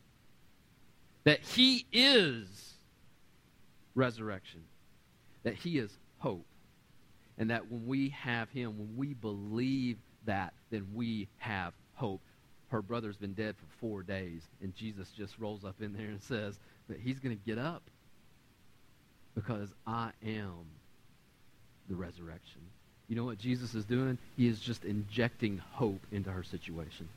that 1.24 1.42
He 1.42 1.86
is 1.92 2.74
resurrection, 3.96 4.64
that 5.44 5.56
He 5.56 5.78
is 5.78 5.92
hope. 6.20 6.46
And 7.38 7.50
that 7.50 7.70
when 7.72 7.88
we 7.88 8.10
have 8.10 8.50
Him, 8.50 8.78
when 8.78 8.96
we 8.96 9.14
believe 9.14 9.98
that, 10.26 10.54
then 10.70 10.88
we 10.94 11.28
have 11.40 11.74
hope 11.96 12.22
her 12.74 12.82
brother's 12.82 13.18
been 13.18 13.34
dead 13.34 13.56
for 13.56 13.66
four 13.80 14.02
days. 14.02 14.42
And 14.62 14.76
Jesus 14.76 15.08
just 15.16 15.38
rolls 15.38 15.64
up 15.64 15.76
in 15.80 15.94
there 15.94 16.08
and 16.08 16.22
says 16.22 16.58
that 16.90 17.00
he's 17.00 17.20
going 17.20 17.38
to 17.38 17.46
get 17.46 17.60
up 17.60 17.84
because 19.36 19.70
I 19.86 20.10
am 20.26 20.66
the 21.88 21.96
resurrection. 21.96 22.62
You 23.08 23.16
know 23.16 23.26
what 23.26 23.38
Jesus 23.38 23.76
is 23.76 23.86
doing? 23.86 24.18
He 24.36 24.48
is 24.48 24.60
just 24.60 24.86
injecting 24.86 25.60
hope 25.74 26.02
into 26.12 26.32
her 26.32 26.42
situation. 26.42 27.08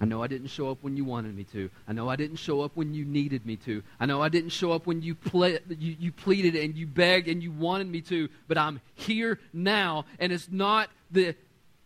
I 0.00 0.06
know 0.06 0.22
I 0.22 0.26
didn't 0.26 0.48
show 0.48 0.70
up 0.70 0.78
when 0.80 0.96
you 0.96 1.04
wanted 1.04 1.36
me 1.36 1.44
to. 1.52 1.68
I 1.86 1.92
know 1.92 2.08
I 2.08 2.16
didn't 2.16 2.36
show 2.36 2.62
up 2.62 2.72
when 2.74 2.94
you 2.94 3.04
needed 3.04 3.44
me 3.44 3.56
to. 3.56 3.82
I 4.00 4.06
know 4.06 4.22
I 4.22 4.30
didn't 4.30 4.50
show 4.50 4.72
up 4.72 4.86
when 4.86 5.02
you, 5.02 5.14
ple- 5.14 5.58
you, 5.68 5.96
you 5.98 6.12
pleaded 6.12 6.56
and 6.56 6.74
you 6.74 6.86
begged 6.86 7.28
and 7.28 7.42
you 7.42 7.52
wanted 7.52 7.88
me 7.88 8.00
to, 8.02 8.30
but 8.48 8.56
I'm 8.56 8.80
here 8.94 9.38
now, 9.52 10.06
and 10.18 10.32
it's 10.32 10.48
not 10.50 10.88
the 11.10 11.36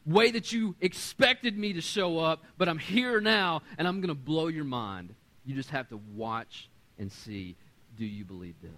way 0.09 0.31
that 0.31 0.53
you 0.53 0.75
expected 0.81 1.57
me 1.57 1.75
to 1.75 1.81
show 1.81 2.18
up, 2.18 2.42
but 2.57 2.68
I'm 2.68 2.79
here 2.79 3.21
now, 3.21 3.62
and 3.77 3.87
I'm 3.87 4.01
going 4.01 4.09
to 4.09 4.14
blow 4.14 4.49
your 4.49 4.64
mind. 4.64 5.14
You 5.44 5.55
just 5.55 5.71
have 5.71 5.88
to 5.90 6.01
watch 6.16 6.68
and 6.99 7.12
see 7.12 7.55
do 7.99 8.07
you 8.07 8.25
believe 8.25 8.55
this? 8.62 8.71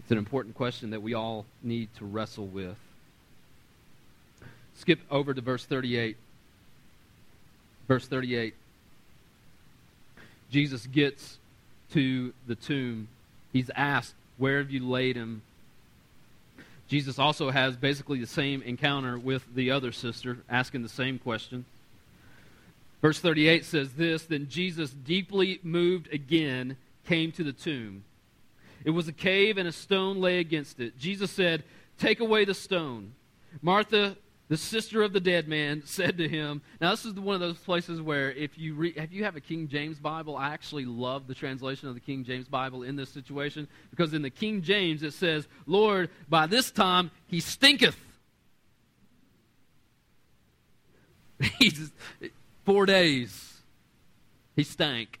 It's 0.00 0.10
an 0.10 0.18
important 0.18 0.54
question 0.54 0.90
that 0.90 1.02
we 1.02 1.14
all 1.14 1.44
need 1.62 1.90
to 1.98 2.06
wrestle 2.06 2.46
with. 2.46 2.76
Skip 4.76 5.00
over 5.10 5.34
to 5.34 5.40
verse 5.40 5.66
38. 5.66 6.16
Verse 7.86 8.06
38. 8.06 8.54
Jesus 10.50 10.86
gets 10.86 11.38
to 11.92 12.32
the 12.46 12.54
tomb. 12.54 13.08
He's 13.52 13.70
asked, 13.74 14.14
Where 14.38 14.58
have 14.58 14.70
you 14.70 14.88
laid 14.88 15.16
him? 15.16 15.42
Jesus 16.88 17.18
also 17.18 17.50
has 17.50 17.76
basically 17.76 18.18
the 18.18 18.26
same 18.26 18.62
encounter 18.62 19.18
with 19.18 19.44
the 19.54 19.70
other 19.70 19.92
sister, 19.92 20.38
asking 20.48 20.82
the 20.82 20.88
same 20.88 21.18
question. 21.18 21.66
Verse 23.02 23.20
38 23.20 23.64
says 23.64 23.92
this 23.92 24.24
Then 24.24 24.48
Jesus, 24.48 24.90
deeply 24.90 25.60
moved 25.62 26.12
again, 26.12 26.76
came 27.06 27.30
to 27.32 27.44
the 27.44 27.52
tomb. 27.52 28.04
It 28.84 28.90
was 28.90 29.06
a 29.06 29.12
cave, 29.12 29.58
and 29.58 29.68
a 29.68 29.72
stone 29.72 30.20
lay 30.20 30.38
against 30.38 30.80
it. 30.80 30.98
Jesus 30.98 31.30
said, 31.30 31.62
Take 31.98 32.20
away 32.20 32.44
the 32.44 32.54
stone. 32.54 33.12
Martha 33.60 34.16
the 34.48 34.56
sister 34.56 35.02
of 35.02 35.12
the 35.12 35.20
dead 35.20 35.46
man 35.46 35.82
said 35.86 36.18
to 36.18 36.28
him 36.28 36.62
now 36.80 36.90
this 36.90 37.04
is 37.04 37.14
one 37.14 37.34
of 37.34 37.40
those 37.40 37.58
places 37.58 38.00
where 38.00 38.32
if 38.32 38.58
you 38.58 38.74
re, 38.74 38.92
if 38.96 39.12
you 39.12 39.24
have 39.24 39.36
a 39.36 39.40
king 39.40 39.68
james 39.68 39.98
bible 39.98 40.36
i 40.36 40.48
actually 40.52 40.84
love 40.84 41.26
the 41.26 41.34
translation 41.34 41.88
of 41.88 41.94
the 41.94 42.00
king 42.00 42.24
james 42.24 42.48
bible 42.48 42.82
in 42.82 42.96
this 42.96 43.10
situation 43.10 43.68
because 43.90 44.14
in 44.14 44.22
the 44.22 44.30
king 44.30 44.62
james 44.62 45.02
it 45.02 45.12
says 45.12 45.46
lord 45.66 46.10
by 46.28 46.46
this 46.46 46.70
time 46.70 47.10
he 47.26 47.40
stinketh. 47.40 47.96
He's 51.58 51.92
four 52.64 52.86
days 52.86 53.48
he 54.56 54.64
stank. 54.64 55.20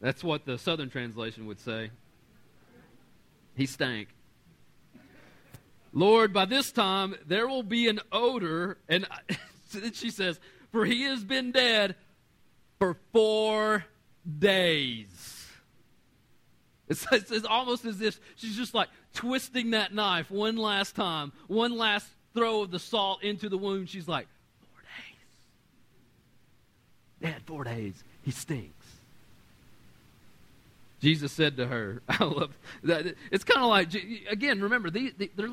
That's 0.00 0.22
what 0.22 0.46
the 0.46 0.58
southern 0.58 0.90
translation 0.90 1.46
would 1.46 1.58
say. 1.58 1.90
He 3.56 3.66
stank 3.66 4.08
Lord, 5.92 6.32
by 6.32 6.44
this 6.44 6.72
time 6.72 7.16
there 7.26 7.48
will 7.48 7.62
be 7.62 7.88
an 7.88 8.00
odor. 8.12 8.78
And 8.88 9.06
she 9.92 10.10
says, 10.10 10.38
For 10.72 10.84
he 10.84 11.02
has 11.02 11.24
been 11.24 11.52
dead 11.52 11.96
for 12.78 12.96
four 13.12 13.84
days. 14.38 15.46
It's, 16.88 17.06
it's, 17.12 17.46
almost 17.46 17.84
as 17.84 18.00
if 18.00 18.18
she's 18.34 18.56
just 18.56 18.74
like 18.74 18.88
twisting 19.14 19.70
that 19.70 19.94
knife 19.94 20.28
one 20.28 20.56
last 20.56 20.96
time, 20.96 21.32
one 21.46 21.76
last 21.76 22.08
throw 22.34 22.62
of 22.62 22.72
the 22.72 22.80
salt 22.80 23.22
into 23.22 23.48
the 23.48 23.56
wound. 23.56 23.88
She's 23.88 24.08
like, 24.08 24.26
Four 24.60 24.82
days. 27.22 27.32
Dad, 27.32 27.42
four 27.46 27.64
days. 27.64 28.02
He 28.22 28.32
stinks. 28.32 28.74
Jesus 31.00 31.32
said 31.32 31.56
to 31.56 31.66
her, 31.66 32.02
I 32.08 32.24
love 32.24 32.56
that. 32.82 33.14
It's 33.30 33.44
kind 33.44 33.60
of 33.60 33.68
like, 33.68 33.88
again, 34.28 34.60
remember, 34.60 34.90
they're 34.90 35.50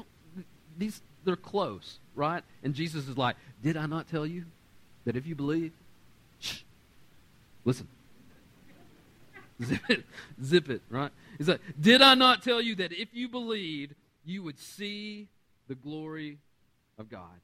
these 0.77 1.01
they're 1.23 1.35
close, 1.35 1.99
right? 2.15 2.43
And 2.63 2.73
Jesus 2.73 3.07
is 3.07 3.17
like, 3.17 3.35
"Did 3.61 3.77
I 3.77 3.85
not 3.85 4.07
tell 4.07 4.25
you 4.25 4.45
that 5.05 5.15
if 5.15 5.25
you 5.25 5.35
believe, 5.35 5.73
shh, 6.39 6.61
listen, 7.65 7.87
zip 9.63 9.81
it, 9.89 10.05
zip 10.43 10.69
it, 10.69 10.81
right?" 10.89 11.11
He's 11.37 11.47
like, 11.49 11.61
"Did 11.79 12.01
I 12.01 12.15
not 12.15 12.43
tell 12.43 12.61
you 12.61 12.75
that 12.75 12.91
if 12.93 13.09
you 13.13 13.27
believed, 13.27 13.95
you 14.25 14.43
would 14.43 14.59
see 14.59 15.27
the 15.67 15.75
glory 15.75 16.37
of 16.97 17.09
God?" 17.09 17.39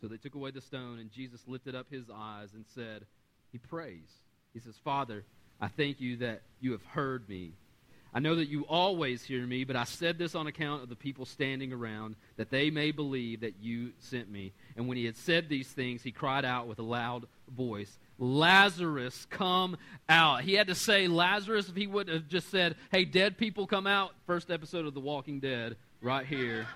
So 0.00 0.08
they 0.08 0.16
took 0.16 0.34
away 0.34 0.50
the 0.50 0.60
stone, 0.62 0.98
and 0.98 1.10
Jesus 1.10 1.46
lifted 1.46 1.74
up 1.74 1.86
his 1.90 2.04
eyes 2.12 2.54
and 2.54 2.64
said, 2.74 3.04
"He 3.52 3.58
prays. 3.58 4.08
He 4.54 4.60
says, 4.60 4.76
Father, 4.82 5.24
I 5.60 5.68
thank 5.68 6.00
you 6.00 6.16
that 6.18 6.42
you 6.60 6.72
have 6.72 6.84
heard 6.84 7.28
me." 7.28 7.52
I 8.12 8.18
know 8.18 8.34
that 8.36 8.48
you 8.48 8.64
always 8.68 9.22
hear 9.22 9.46
me, 9.46 9.62
but 9.62 9.76
I 9.76 9.84
said 9.84 10.18
this 10.18 10.34
on 10.34 10.48
account 10.48 10.82
of 10.82 10.88
the 10.88 10.96
people 10.96 11.24
standing 11.24 11.72
around, 11.72 12.16
that 12.36 12.50
they 12.50 12.70
may 12.70 12.90
believe 12.90 13.40
that 13.40 13.54
you 13.60 13.92
sent 14.00 14.28
me. 14.30 14.52
And 14.76 14.88
when 14.88 14.96
he 14.96 15.04
had 15.04 15.16
said 15.16 15.48
these 15.48 15.68
things, 15.68 16.02
he 16.02 16.10
cried 16.10 16.44
out 16.44 16.66
with 16.66 16.80
a 16.80 16.82
loud 16.84 17.26
voice, 17.48 17.98
Lazarus, 18.18 19.26
come 19.30 19.76
out. 20.08 20.42
He 20.42 20.54
had 20.54 20.66
to 20.66 20.74
say 20.74 21.06
Lazarus 21.06 21.68
if 21.68 21.76
he 21.76 21.86
would 21.86 22.08
have 22.08 22.28
just 22.28 22.50
said, 22.50 22.74
Hey, 22.90 23.04
dead 23.04 23.38
people, 23.38 23.66
come 23.66 23.86
out. 23.86 24.12
First 24.26 24.50
episode 24.50 24.86
of 24.86 24.94
The 24.94 25.00
Walking 25.00 25.40
Dead, 25.40 25.76
right 26.02 26.26
here. 26.26 26.66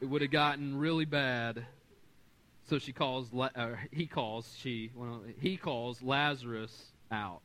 it 0.00 0.06
would 0.06 0.22
have 0.22 0.30
gotten 0.30 0.78
really 0.78 1.04
bad. 1.04 1.66
So 2.68 2.78
she 2.78 2.92
calls, 2.92 3.28
or 3.34 3.50
uh, 3.56 3.74
he 3.90 4.06
calls, 4.06 4.54
she, 4.58 4.92
well, 4.94 5.22
he 5.40 5.56
calls 5.56 6.00
Lazarus 6.00 6.92
out. 7.10 7.40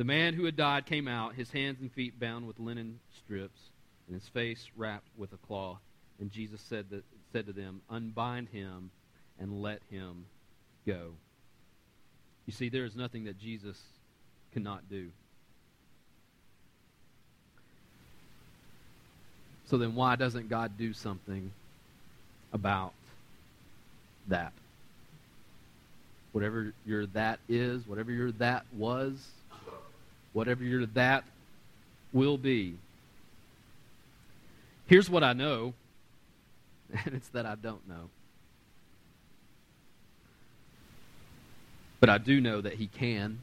The 0.00 0.04
man 0.04 0.32
who 0.32 0.46
had 0.46 0.56
died 0.56 0.86
came 0.86 1.06
out, 1.06 1.34
his 1.34 1.50
hands 1.50 1.78
and 1.82 1.92
feet 1.92 2.18
bound 2.18 2.46
with 2.46 2.58
linen 2.58 3.00
strips, 3.18 3.60
and 4.06 4.14
his 4.18 4.26
face 4.28 4.70
wrapped 4.74 5.10
with 5.18 5.30
a 5.34 5.36
cloth. 5.46 5.82
And 6.18 6.30
Jesus 6.30 6.62
said, 6.62 6.86
that, 6.88 7.04
said 7.34 7.44
to 7.48 7.52
them, 7.52 7.82
Unbind 7.90 8.48
him 8.48 8.90
and 9.38 9.60
let 9.60 9.82
him 9.90 10.24
go. 10.86 11.10
You 12.46 12.54
see, 12.54 12.70
there 12.70 12.86
is 12.86 12.96
nothing 12.96 13.24
that 13.24 13.38
Jesus 13.38 13.78
cannot 14.54 14.88
do. 14.88 15.10
So 19.66 19.76
then, 19.76 19.94
why 19.94 20.16
doesn't 20.16 20.48
God 20.48 20.78
do 20.78 20.94
something 20.94 21.52
about 22.54 22.94
that? 24.28 24.54
Whatever 26.32 26.72
your 26.86 27.04
that 27.08 27.38
is, 27.50 27.86
whatever 27.86 28.10
your 28.10 28.32
that 28.32 28.64
was, 28.74 29.28
whatever 30.32 30.62
your 30.64 30.86
that 30.86 31.24
will 32.12 32.38
be. 32.38 32.76
Here's 34.86 35.08
what 35.08 35.22
I 35.22 35.32
know, 35.32 35.74
and 37.04 37.14
it's 37.14 37.28
that 37.28 37.46
I 37.46 37.54
don't 37.54 37.86
know. 37.88 38.10
But 42.00 42.08
I 42.08 42.18
do 42.18 42.40
know 42.40 42.60
that 42.60 42.74
He 42.74 42.86
can, 42.86 43.40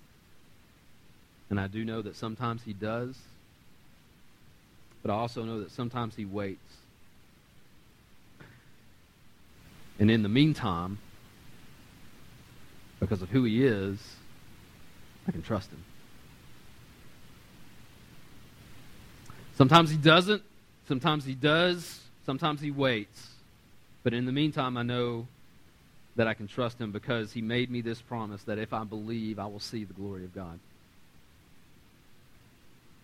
and 1.49 1.59
I 1.59 1.67
do 1.67 1.85
know 1.85 2.01
that 2.01 2.15
sometimes 2.15 2.63
He 2.63 2.73
does, 2.73 3.15
but 5.01 5.11
I 5.11 5.15
also 5.15 5.43
know 5.43 5.59
that 5.59 5.71
sometimes 5.71 6.15
He 6.15 6.25
waits. 6.25 6.59
And 9.99 10.11
in 10.11 10.21
the 10.21 10.29
meantime, 10.29 10.99
because 12.99 13.21
of 13.21 13.29
who 13.29 13.43
He 13.43 13.63
is, 13.63 13.99
I 15.27 15.31
can 15.31 15.41
trust 15.43 15.71
Him. 15.71 15.83
Sometimes 19.57 19.89
he 19.89 19.97
doesn't. 19.97 20.43
Sometimes 20.87 21.25
he 21.25 21.33
does. 21.33 21.99
Sometimes 22.25 22.61
he 22.61 22.69
waits. 22.69 23.27
But 24.03 24.13
in 24.13 24.25
the 24.25 24.31
meantime, 24.31 24.77
I 24.77 24.83
know 24.83 25.27
that 26.15 26.27
I 26.27 26.35
can 26.35 26.47
trust 26.47 26.79
him 26.79 26.91
because 26.91 27.33
he 27.33 27.41
made 27.41 27.71
me 27.71 27.81
this 27.81 27.99
promise 27.99 28.43
that 28.43 28.59
if 28.59 28.71
I 28.71 28.83
believe, 28.83 29.39
I 29.39 29.47
will 29.47 29.59
see 29.59 29.83
the 29.83 29.93
glory 29.93 30.23
of 30.23 30.33
God. 30.33 30.59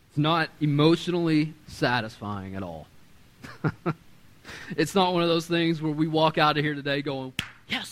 It's 0.10 0.18
not 0.18 0.50
emotionally 0.62 1.54
satisfying 1.68 2.56
at 2.56 2.62
all. 2.62 2.86
it's 4.78 4.94
not 4.94 5.14
one 5.14 5.24
of 5.24 5.30
those 5.30 5.48
things 5.48 5.82
where 5.82 5.92
we 5.92 6.08
walk 6.08 6.38
out 6.38 6.58
of 6.58 6.64
here 6.64 6.76
today 6.76 7.02
going, 7.02 7.34
Yes, 7.68 7.90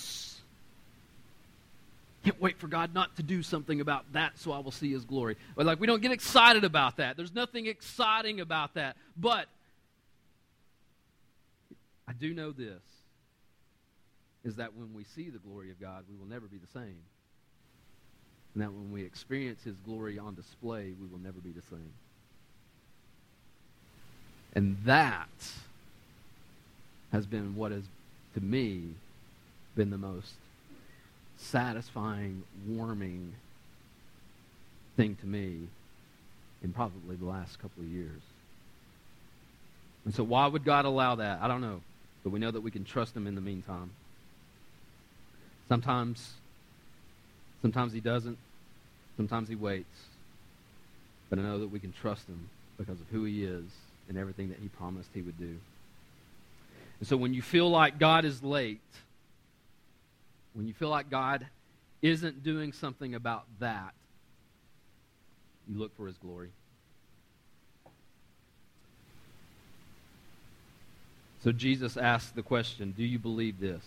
can't 2.24 2.40
wait 2.40 2.60
for 2.60 2.68
God 2.68 2.94
not 2.94 3.16
to 3.18 3.24
do 3.24 3.42
something 3.42 3.82
about 3.82 4.14
that 4.14 4.38
so 4.38 4.52
I 4.52 4.60
will 4.60 4.72
see 4.72 4.92
his 4.92 5.06
glory. 5.06 5.38
But 5.56 5.66
like 5.66 5.80
we 5.80 5.88
don't 5.88 6.02
get 6.02 6.12
excited 6.12 6.64
about 6.64 6.98
that. 6.98 7.18
There's 7.18 7.34
nothing 7.34 7.66
exciting 7.66 8.40
about 8.40 8.76
that. 8.76 8.96
But 9.18 9.48
I 12.08 12.14
do 12.14 12.34
know 12.34 12.52
this 12.52 12.82
is 14.44 14.56
that 14.56 14.76
when 14.76 14.94
we 14.94 15.04
see 15.16 15.30
the 15.30 15.40
glory 15.40 15.72
of 15.72 15.80
God, 15.80 16.04
we 16.10 16.16
will 16.18 16.28
never 16.28 16.46
be 16.48 16.58
the 16.58 16.68
same. 16.68 16.98
And 18.54 18.64
that 18.64 18.72
when 18.72 18.92
we 18.92 19.04
experience 19.04 19.64
his 19.64 19.76
glory 19.86 20.20
on 20.20 20.36
display, 20.36 20.94
we 21.00 21.08
will 21.08 21.20
never 21.20 21.40
be 21.40 21.52
the 21.52 21.62
same. 21.62 21.94
And 24.54 24.78
that 24.86 25.30
has 27.12 27.26
been 27.26 27.56
what 27.56 27.72
has, 27.72 27.84
to 28.34 28.42
me, 28.42 28.90
been 29.76 29.90
the 29.90 29.98
most 29.98 30.34
satisfying, 31.42 32.44
warming 32.68 33.34
thing 34.96 35.16
to 35.16 35.26
me 35.26 35.68
in 36.64 36.74
probably 36.74 37.16
the 37.16 37.26
last 37.26 37.60
couple 37.60 37.84
of 37.84 37.90
years. 37.90 38.22
And 40.06 40.14
so, 40.14 40.24
why 40.24 40.48
would 40.48 40.64
God 40.64 40.86
allow 40.86 41.16
that? 41.16 41.40
I 41.42 41.48
don't 41.48 41.62
know. 41.62 41.82
But 42.24 42.32
we 42.32 42.40
know 42.40 42.52
that 42.52 42.62
we 42.62 42.72
can 42.72 42.84
trust 42.84 43.16
Him 43.16 43.28
in 43.28 43.36
the 43.36 43.42
meantime. 43.42 43.92
Sometimes, 45.72 46.34
sometimes 47.62 47.94
he 47.94 48.02
doesn't. 48.02 48.38
Sometimes 49.16 49.48
he 49.48 49.56
waits. 49.56 50.02
But 51.30 51.40
I 51.40 51.44
know 51.44 51.60
that 51.60 51.70
we 51.70 51.80
can 51.80 51.94
trust 51.94 52.28
him 52.28 52.50
because 52.78 53.00
of 53.00 53.08
who 53.10 53.24
he 53.24 53.46
is 53.46 53.64
and 54.10 54.18
everything 54.18 54.50
that 54.50 54.60
he 54.62 54.68
promised 54.68 55.12
he 55.14 55.22
would 55.22 55.40
do. 55.40 55.56
And 57.00 57.08
so 57.08 57.16
when 57.16 57.34
you 57.34 57.42
feel 57.42 57.70
like 57.70 58.00
God 58.00 58.26
is 58.26 58.44
late, 58.44 58.82
when 60.54 60.68
you 60.68 60.74
feel 60.74 60.90
like 60.90 61.10
God 61.10 61.48
isn't 62.02 62.44
doing 62.44 62.74
something 62.74 63.16
about 63.16 63.46
that, 63.60 63.94
you 65.68 65.78
look 65.78 65.96
for 65.96 66.08
his 66.08 66.18
glory. 66.18 66.50
So 71.44 71.52
Jesus 71.52 71.98
asked 71.98 72.36
the 72.36 72.44
question 72.44 72.94
Do 72.96 73.04
you 73.04 73.20
believe 73.20 73.60
this? 73.60 73.84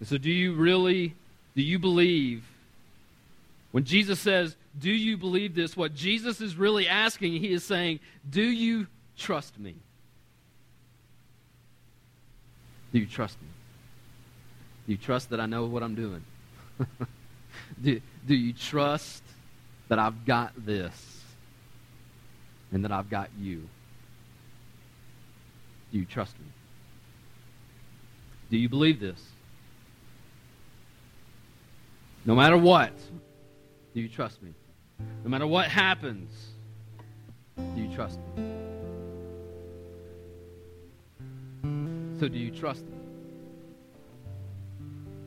And 0.00 0.08
so, 0.08 0.16
do 0.16 0.30
you 0.30 0.54
really, 0.54 1.14
do 1.56 1.62
you 1.62 1.78
believe? 1.78 2.44
When 3.72 3.84
Jesus 3.84 4.18
says, 4.20 4.56
Do 4.78 4.90
you 4.90 5.16
believe 5.16 5.54
this? 5.54 5.76
What 5.76 5.94
Jesus 5.94 6.40
is 6.40 6.56
really 6.56 6.88
asking, 6.88 7.34
he 7.34 7.52
is 7.52 7.64
saying, 7.64 8.00
Do 8.28 8.42
you 8.42 8.86
trust 9.16 9.58
me? 9.58 9.74
Do 12.92 12.98
you 12.98 13.06
trust 13.06 13.40
me? 13.42 13.48
Do 14.88 14.92
you 14.92 14.98
trust 14.98 15.28
that 15.28 15.38
I 15.38 15.44
know 15.44 15.66
what 15.66 15.82
I'm 15.82 15.94
doing? 15.94 16.24
do, 17.82 18.00
do 18.26 18.34
you 18.34 18.54
trust 18.54 19.22
that 19.88 19.98
I've 19.98 20.24
got 20.24 20.52
this 20.56 21.22
and 22.72 22.82
that 22.86 22.90
I've 22.90 23.10
got 23.10 23.28
you? 23.38 23.68
Do 25.92 25.98
you 25.98 26.06
trust 26.06 26.38
me? 26.38 26.46
Do 28.50 28.56
you 28.56 28.70
believe 28.70 28.98
this? 28.98 29.22
No 32.24 32.34
matter 32.34 32.56
what, 32.56 32.92
do 33.92 34.00
you 34.00 34.08
trust 34.08 34.42
me? 34.42 34.54
No 35.22 35.28
matter 35.28 35.46
what 35.46 35.68
happens, 35.68 36.30
do 37.58 37.82
you 37.82 37.94
trust 37.94 38.18
me? 38.34 38.44
So, 42.18 42.26
do 42.26 42.38
you 42.38 42.50
trust 42.50 42.84
him? 42.86 42.97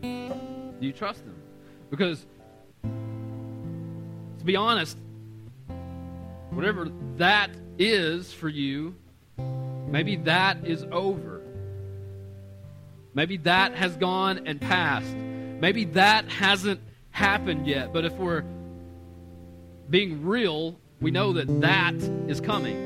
Do 0.02 0.88
you 0.88 0.94
trust 0.94 1.22
him? 1.22 1.36
Because, 1.90 2.26
to 2.84 4.46
be 4.46 4.56
honest, 4.56 4.98
whatever 6.52 6.90
that 7.18 7.52
is 7.78 8.32
for 8.34 8.50
you, 8.50 8.96
maybe 9.88 10.16
that 10.18 10.66
is 10.66 10.84
over. 10.92 11.42
Maybe 13.14 13.38
that 13.38 13.76
has 13.76 13.96
gone 13.98 14.48
and 14.48 14.60
passed. 14.60 15.14
Maybe 15.14 15.86
that 15.86 16.30
hasn't 16.30 16.80
happened 17.12 17.68
yet, 17.68 17.94
but 17.94 18.06
if 18.06 18.14
we're 18.14 18.44
being 19.90 20.26
real, 20.26 20.80
we 21.02 21.12
know 21.12 21.34
that 21.34 21.62
that 21.62 21.96
is 22.28 22.40
coming. 22.40 22.78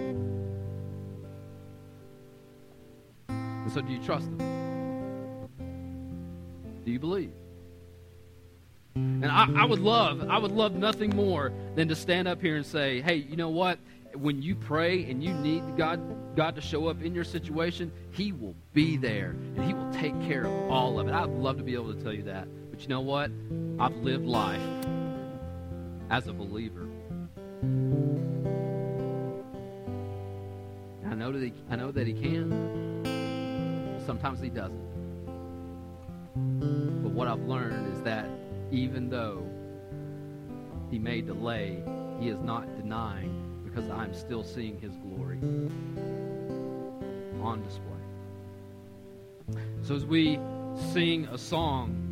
And 3.29 3.71
so, 3.71 3.81
do 3.81 3.91
you 3.91 4.03
trust 4.03 4.27
Him? 4.27 4.54
Do 6.85 6.91
you 6.91 6.99
believe? 6.99 7.31
And 8.95 9.25
I, 9.25 9.47
I, 9.63 9.65
would 9.65 9.79
love, 9.79 10.29
I 10.29 10.37
would 10.37 10.51
love 10.51 10.73
nothing 10.73 11.13
more 11.15 11.51
than 11.75 11.89
to 11.89 11.95
stand 11.95 12.27
up 12.27 12.41
here 12.41 12.55
and 12.55 12.65
say, 12.65 13.01
hey, 13.01 13.15
you 13.15 13.35
know 13.35 13.49
what? 13.49 13.79
When 14.13 14.41
you 14.41 14.55
pray 14.55 15.03
and 15.09 15.21
you 15.21 15.33
need 15.33 15.75
God, 15.75 15.99
God 16.37 16.55
to 16.55 16.61
show 16.61 16.87
up 16.87 17.01
in 17.01 17.13
your 17.13 17.25
situation, 17.25 17.91
He 18.11 18.31
will 18.31 18.55
be 18.73 18.95
there 18.95 19.31
and 19.31 19.65
He 19.65 19.73
will 19.73 19.91
take 19.91 20.13
care 20.21 20.45
of 20.45 20.71
all 20.71 20.99
of 20.99 21.09
it. 21.09 21.13
I'd 21.13 21.27
love 21.27 21.57
to 21.57 21.63
be 21.63 21.73
able 21.73 21.93
to 21.93 22.01
tell 22.01 22.13
you 22.13 22.23
that. 22.23 22.47
But 22.71 22.81
you 22.81 22.87
know 22.87 23.01
what? 23.01 23.31
I've 23.79 23.97
lived 23.97 24.25
life 24.25 24.61
as 26.09 26.27
a 26.27 26.33
believer. 26.33 26.87
I 31.09 31.15
know 31.15 31.31
that 31.31 31.41
he, 31.41 31.53
I 31.69 31.75
know 31.75 31.91
that 31.91 32.07
he 32.07 32.13
can. 32.13 34.01
Sometimes 34.05 34.39
he 34.39 34.49
doesn't. 34.49 34.84
What 37.15 37.29
I've 37.29 37.43
learned 37.43 37.93
is 37.93 38.01
that 38.01 38.27
even 38.71 39.09
though 39.09 39.41
he 40.91 40.99
may 40.99 41.21
delay, 41.21 41.81
he 42.19 42.27
is 42.27 42.41
not 42.41 42.75
denying 42.75 43.61
because 43.63 43.89
I'm 43.89 44.13
still 44.13 44.43
seeing 44.43 44.77
his 44.81 44.91
glory 44.97 45.39
on 47.41 47.63
display. 47.63 49.63
So 49.81 49.95
as 49.95 50.05
we 50.05 50.37
sing 50.91 51.29
a 51.31 51.37
song 51.37 52.05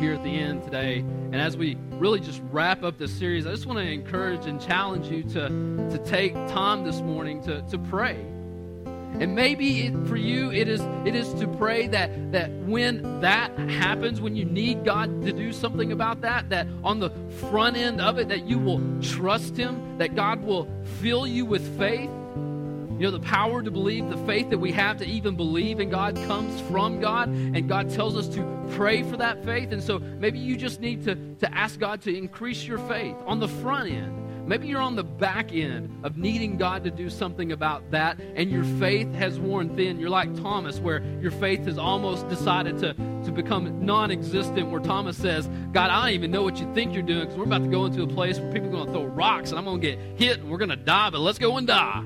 here 0.00 0.14
at 0.14 0.22
the 0.22 0.30
end 0.30 0.64
today. 0.64 0.98
And 0.98 1.36
as 1.36 1.56
we 1.56 1.76
really 1.92 2.20
just 2.20 2.42
wrap 2.50 2.82
up 2.82 2.98
this 2.98 3.12
series, 3.12 3.46
I 3.46 3.50
just 3.50 3.66
want 3.66 3.78
to 3.78 3.84
encourage 3.84 4.46
and 4.46 4.60
challenge 4.60 5.08
you 5.08 5.22
to, 5.24 5.48
to 5.90 6.00
take 6.04 6.32
time 6.48 6.84
this 6.84 7.00
morning 7.00 7.42
to, 7.44 7.62
to 7.62 7.78
pray. 7.78 8.24
And 9.18 9.34
maybe 9.34 9.86
it, 9.86 10.06
for 10.06 10.16
you, 10.16 10.50
it 10.50 10.68
is, 10.68 10.80
it 11.04 11.14
is 11.14 11.32
to 11.34 11.46
pray 11.46 11.86
that, 11.88 12.32
that 12.32 12.50
when 12.50 13.20
that 13.20 13.50
happens, 13.58 14.20
when 14.20 14.36
you 14.36 14.44
need 14.44 14.84
God 14.84 15.22
to 15.24 15.32
do 15.32 15.52
something 15.52 15.92
about 15.92 16.22
that, 16.22 16.48
that 16.50 16.66
on 16.82 17.00
the 17.00 17.10
front 17.50 17.76
end 17.76 18.00
of 18.00 18.18
it, 18.18 18.28
that 18.28 18.46
you 18.46 18.58
will 18.58 18.80
trust 19.02 19.56
Him, 19.56 19.98
that 19.98 20.14
God 20.14 20.42
will 20.42 20.68
fill 21.00 21.26
you 21.26 21.44
with 21.44 21.76
faith, 21.78 22.08
you 22.08 23.06
know, 23.06 23.10
the 23.10 23.20
power 23.20 23.62
to 23.62 23.70
believe, 23.70 24.08
the 24.10 24.26
faith 24.26 24.50
that 24.50 24.58
we 24.58 24.72
have 24.72 24.98
to 24.98 25.06
even 25.06 25.34
believe 25.34 25.80
in 25.80 25.88
God 25.88 26.16
comes 26.26 26.60
from 26.70 27.00
God, 27.00 27.28
and 27.28 27.66
God 27.68 27.90
tells 27.90 28.16
us 28.16 28.28
to 28.34 28.68
pray 28.72 29.02
for 29.02 29.16
that 29.16 29.42
faith. 29.44 29.72
And 29.72 29.82
so 29.82 29.98
maybe 29.98 30.38
you 30.38 30.56
just 30.56 30.80
need 30.80 31.04
to, 31.04 31.14
to 31.40 31.54
ask 31.54 31.80
God 31.80 32.02
to 32.02 32.14
increase 32.14 32.64
your 32.64 32.78
faith 32.78 33.16
on 33.26 33.40
the 33.40 33.48
front 33.48 33.90
end. 33.90 34.19
Maybe 34.46 34.68
you're 34.68 34.80
on 34.80 34.96
the 34.96 35.04
back 35.04 35.52
end 35.52 36.04
of 36.04 36.16
needing 36.16 36.56
God 36.56 36.84
to 36.84 36.90
do 36.90 37.10
something 37.10 37.52
about 37.52 37.90
that, 37.90 38.18
and 38.34 38.50
your 38.50 38.64
faith 38.78 39.12
has 39.14 39.38
worn 39.38 39.76
thin. 39.76 40.00
You're 40.00 40.10
like 40.10 40.34
Thomas, 40.36 40.78
where 40.78 41.02
your 41.20 41.30
faith 41.30 41.64
has 41.66 41.78
almost 41.78 42.28
decided 42.28 42.78
to, 42.78 42.94
to 42.94 43.32
become 43.32 43.84
non 43.84 44.10
existent, 44.10 44.70
where 44.70 44.80
Thomas 44.80 45.16
says, 45.16 45.48
God, 45.72 45.90
I 45.90 46.06
don't 46.06 46.14
even 46.14 46.30
know 46.30 46.42
what 46.42 46.58
you 46.58 46.72
think 46.74 46.94
you're 46.94 47.02
doing 47.02 47.20
because 47.20 47.36
we're 47.36 47.44
about 47.44 47.62
to 47.62 47.68
go 47.70 47.84
into 47.84 48.02
a 48.02 48.06
place 48.06 48.38
where 48.38 48.52
people 48.52 48.68
are 48.68 48.72
going 48.72 48.86
to 48.86 48.92
throw 48.92 49.04
rocks 49.04 49.50
and 49.50 49.58
I'm 49.58 49.64
going 49.64 49.80
to 49.80 49.86
get 49.86 49.98
hit 50.16 50.40
and 50.40 50.50
we're 50.50 50.58
going 50.58 50.70
to 50.70 50.76
die, 50.76 51.10
but 51.10 51.20
let's 51.20 51.38
go 51.38 51.56
and 51.56 51.66
die. 51.66 52.04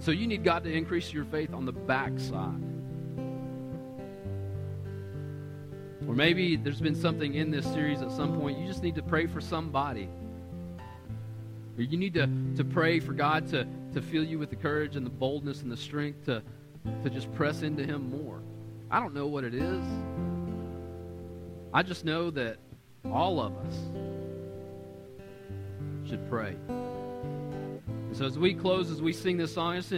So 0.00 0.10
you 0.10 0.26
need 0.26 0.42
God 0.42 0.64
to 0.64 0.72
increase 0.72 1.12
your 1.12 1.24
faith 1.26 1.54
on 1.54 1.64
the 1.64 1.72
backside. 1.72 2.60
Or 6.08 6.14
maybe 6.14 6.56
there's 6.56 6.80
been 6.80 6.94
something 6.94 7.34
in 7.34 7.50
this 7.50 7.64
series 7.64 8.02
at 8.02 8.10
some 8.10 8.38
point. 8.38 8.58
You 8.58 8.66
just 8.66 8.82
need 8.82 8.96
to 8.96 9.02
pray 9.02 9.26
for 9.26 9.40
somebody. 9.40 10.08
Or 11.78 11.82
you 11.82 11.96
need 11.96 12.14
to, 12.14 12.28
to 12.56 12.64
pray 12.64 13.00
for 13.00 13.12
God 13.12 13.48
to, 13.50 13.66
to 13.94 14.02
fill 14.02 14.24
you 14.24 14.38
with 14.38 14.50
the 14.50 14.56
courage 14.56 14.96
and 14.96 15.06
the 15.06 15.10
boldness 15.10 15.62
and 15.62 15.70
the 15.70 15.76
strength 15.76 16.26
to, 16.26 16.42
to 17.04 17.10
just 17.10 17.32
press 17.34 17.62
into 17.62 17.84
Him 17.84 18.10
more. 18.10 18.40
I 18.90 19.00
don't 19.00 19.14
know 19.14 19.26
what 19.26 19.44
it 19.44 19.54
is. 19.54 19.84
I 21.72 21.82
just 21.82 22.04
know 22.04 22.30
that 22.30 22.58
all 23.10 23.40
of 23.40 23.56
us 23.56 23.74
should 26.08 26.28
pray. 26.28 26.56
And 26.68 28.16
so 28.18 28.26
as 28.26 28.38
we 28.38 28.52
close, 28.52 28.90
as 28.90 29.00
we 29.00 29.14
sing 29.14 29.38
this 29.38 29.54
song, 29.54 29.76
I 29.76 29.80
just 29.80 29.94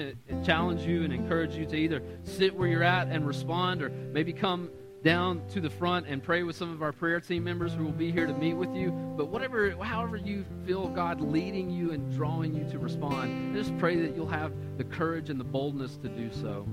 challenge 0.46 0.82
you 0.82 1.02
and 1.02 1.12
encourage 1.12 1.56
you 1.56 1.66
to 1.66 1.76
either 1.76 2.00
sit 2.22 2.54
where 2.54 2.68
you're 2.68 2.84
at 2.84 3.08
and 3.08 3.26
respond, 3.26 3.82
or 3.82 3.88
maybe 3.88 4.32
come 4.32 4.70
down 5.04 5.46
to 5.48 5.60
the 5.60 5.68
front 5.68 6.06
and 6.08 6.22
pray 6.22 6.42
with 6.42 6.56
some 6.56 6.72
of 6.72 6.82
our 6.82 6.90
prayer 6.90 7.20
team 7.20 7.44
members 7.44 7.74
who 7.74 7.84
will 7.84 7.92
be 7.92 8.10
here 8.10 8.26
to 8.26 8.32
meet 8.32 8.54
with 8.54 8.74
you. 8.74 8.90
But 9.16 9.28
whatever, 9.28 9.70
however 9.84 10.16
you 10.16 10.46
feel 10.66 10.88
God 10.88 11.20
leading 11.20 11.68
you 11.70 11.92
and 11.92 12.10
drawing 12.16 12.54
you 12.54 12.64
to 12.70 12.78
respond, 12.78 13.54
just 13.54 13.76
pray 13.78 13.96
that 14.00 14.16
you'll 14.16 14.26
have 14.26 14.52
the 14.78 14.84
courage 14.84 15.28
and 15.28 15.38
the 15.38 15.44
boldness 15.44 15.98
to 15.98 16.08
do 16.08 16.32
so. 16.32 16.66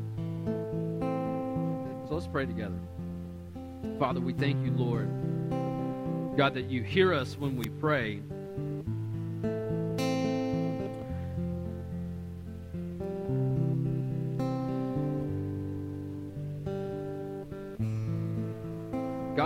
So 2.08 2.16
let's 2.16 2.28
pray 2.28 2.46
together. 2.46 2.80
Father, 4.00 4.22
we 4.22 4.32
thank 4.32 4.66
you, 4.66 4.72
Lord. 4.72 5.10
God, 6.38 6.54
that 6.54 6.70
you 6.70 6.84
hear 6.84 7.14
us 7.14 7.38
when 7.38 7.58
we 7.58 7.66
pray. 7.66 8.22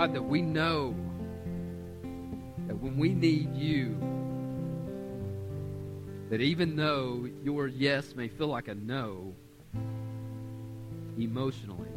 God, 0.06 0.14
that 0.14 0.22
we 0.22 0.40
know 0.40 0.94
that 2.68 2.76
when 2.76 2.96
we 2.96 3.08
need 3.08 3.56
you, 3.56 3.98
that 6.30 6.40
even 6.40 6.76
though 6.76 7.28
your 7.42 7.66
yes 7.66 8.14
may 8.14 8.28
feel 8.28 8.46
like 8.46 8.68
a 8.68 8.76
no 8.76 9.34
emotionally, 11.18 11.88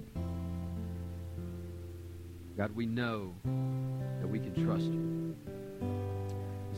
God, 2.57 2.75
we 2.75 2.87
know 2.87 3.35
that 4.21 4.27
we 4.27 4.39
can 4.39 4.55
trust 4.65 4.85
you. 4.85 5.35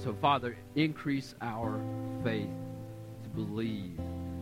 So, 0.03 0.14
Father, 0.20 0.58
increase 0.76 1.34
our 1.39 1.80
faith 2.26 2.49
to 3.24 3.30
believe 3.30 3.97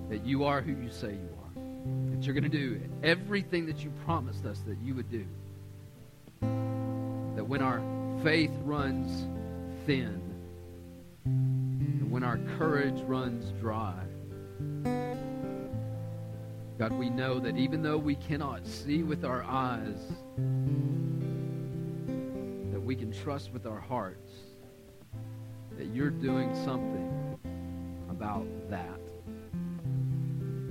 that 0.09 0.25
you 0.25 0.43
are 0.43 0.59
who 0.59 0.71
you 0.71 0.89
say 0.89 1.11
you 1.11 1.37
are. 1.37 2.15
that 2.15 2.23
you're 2.23 2.33
going 2.33 2.49
to 2.49 2.49
do 2.49 2.81
everything 3.03 3.67
that 3.67 3.83
you 3.83 3.91
promised 4.05 4.43
us 4.45 4.59
that 4.65 4.79
you 4.79 4.95
would 4.95 5.11
do. 5.11 5.27
When 7.49 7.63
our 7.63 7.81
faith 8.21 8.51
runs 8.63 9.25
thin, 9.87 10.21
and 11.25 12.11
when 12.11 12.23
our 12.23 12.37
courage 12.59 13.01
runs 13.01 13.51
dry, 13.59 13.95
God, 16.77 16.91
we 16.91 17.09
know 17.09 17.39
that 17.39 17.57
even 17.57 17.81
though 17.81 17.97
we 17.97 18.13
cannot 18.13 18.67
see 18.67 19.01
with 19.01 19.25
our 19.25 19.41
eyes, 19.41 19.97
that 22.71 22.79
we 22.79 22.95
can 22.95 23.11
trust 23.11 23.51
with 23.51 23.65
our 23.65 23.79
hearts 23.79 24.29
that 25.75 25.87
you're 25.87 26.11
doing 26.11 26.53
something 26.63 27.39
about 28.11 28.45
that. 28.69 28.98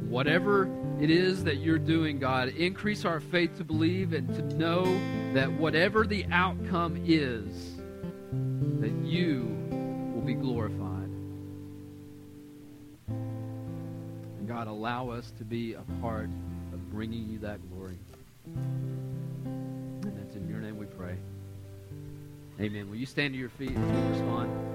Whatever 0.09 0.68
it 1.00 1.11
is 1.11 1.44
that 1.44 1.59
you're 1.59 1.78
doing, 1.78 2.18
God, 2.18 2.48
increase 2.48 3.04
our 3.04 3.20
faith 3.20 3.59
to 3.59 3.64
believe 3.64 4.14
and 4.14 4.26
to 4.34 4.42
know 4.56 4.84
that 5.34 5.52
whatever 5.52 6.06
the 6.06 6.24
outcome 6.32 7.02
is, 7.06 7.76
that 8.80 8.92
you 9.06 9.54
will 10.14 10.22
be 10.22 10.32
glorified. 10.32 11.11
And 13.09 14.48
God, 14.48 14.66
allow 14.66 15.11
us 15.11 15.30
to 15.36 15.44
be 15.44 15.74
a 15.74 15.84
part 16.00 16.30
of 16.72 16.90
bringing 16.90 17.28
you 17.28 17.38
that 17.40 17.61
glory. 17.70 17.98
And 18.46 20.16
that's 20.18 20.34
in 20.34 20.48
your 20.48 20.61
name 20.61 20.78
we 20.78 20.86
pray. 20.86 21.16
Amen. 22.61 22.88
Will 22.88 22.96
you 22.96 23.06
stand 23.06 23.34
to 23.34 23.38
your 23.38 23.50
feet 23.50 23.70
we 23.70 24.00
respond? 24.11 24.68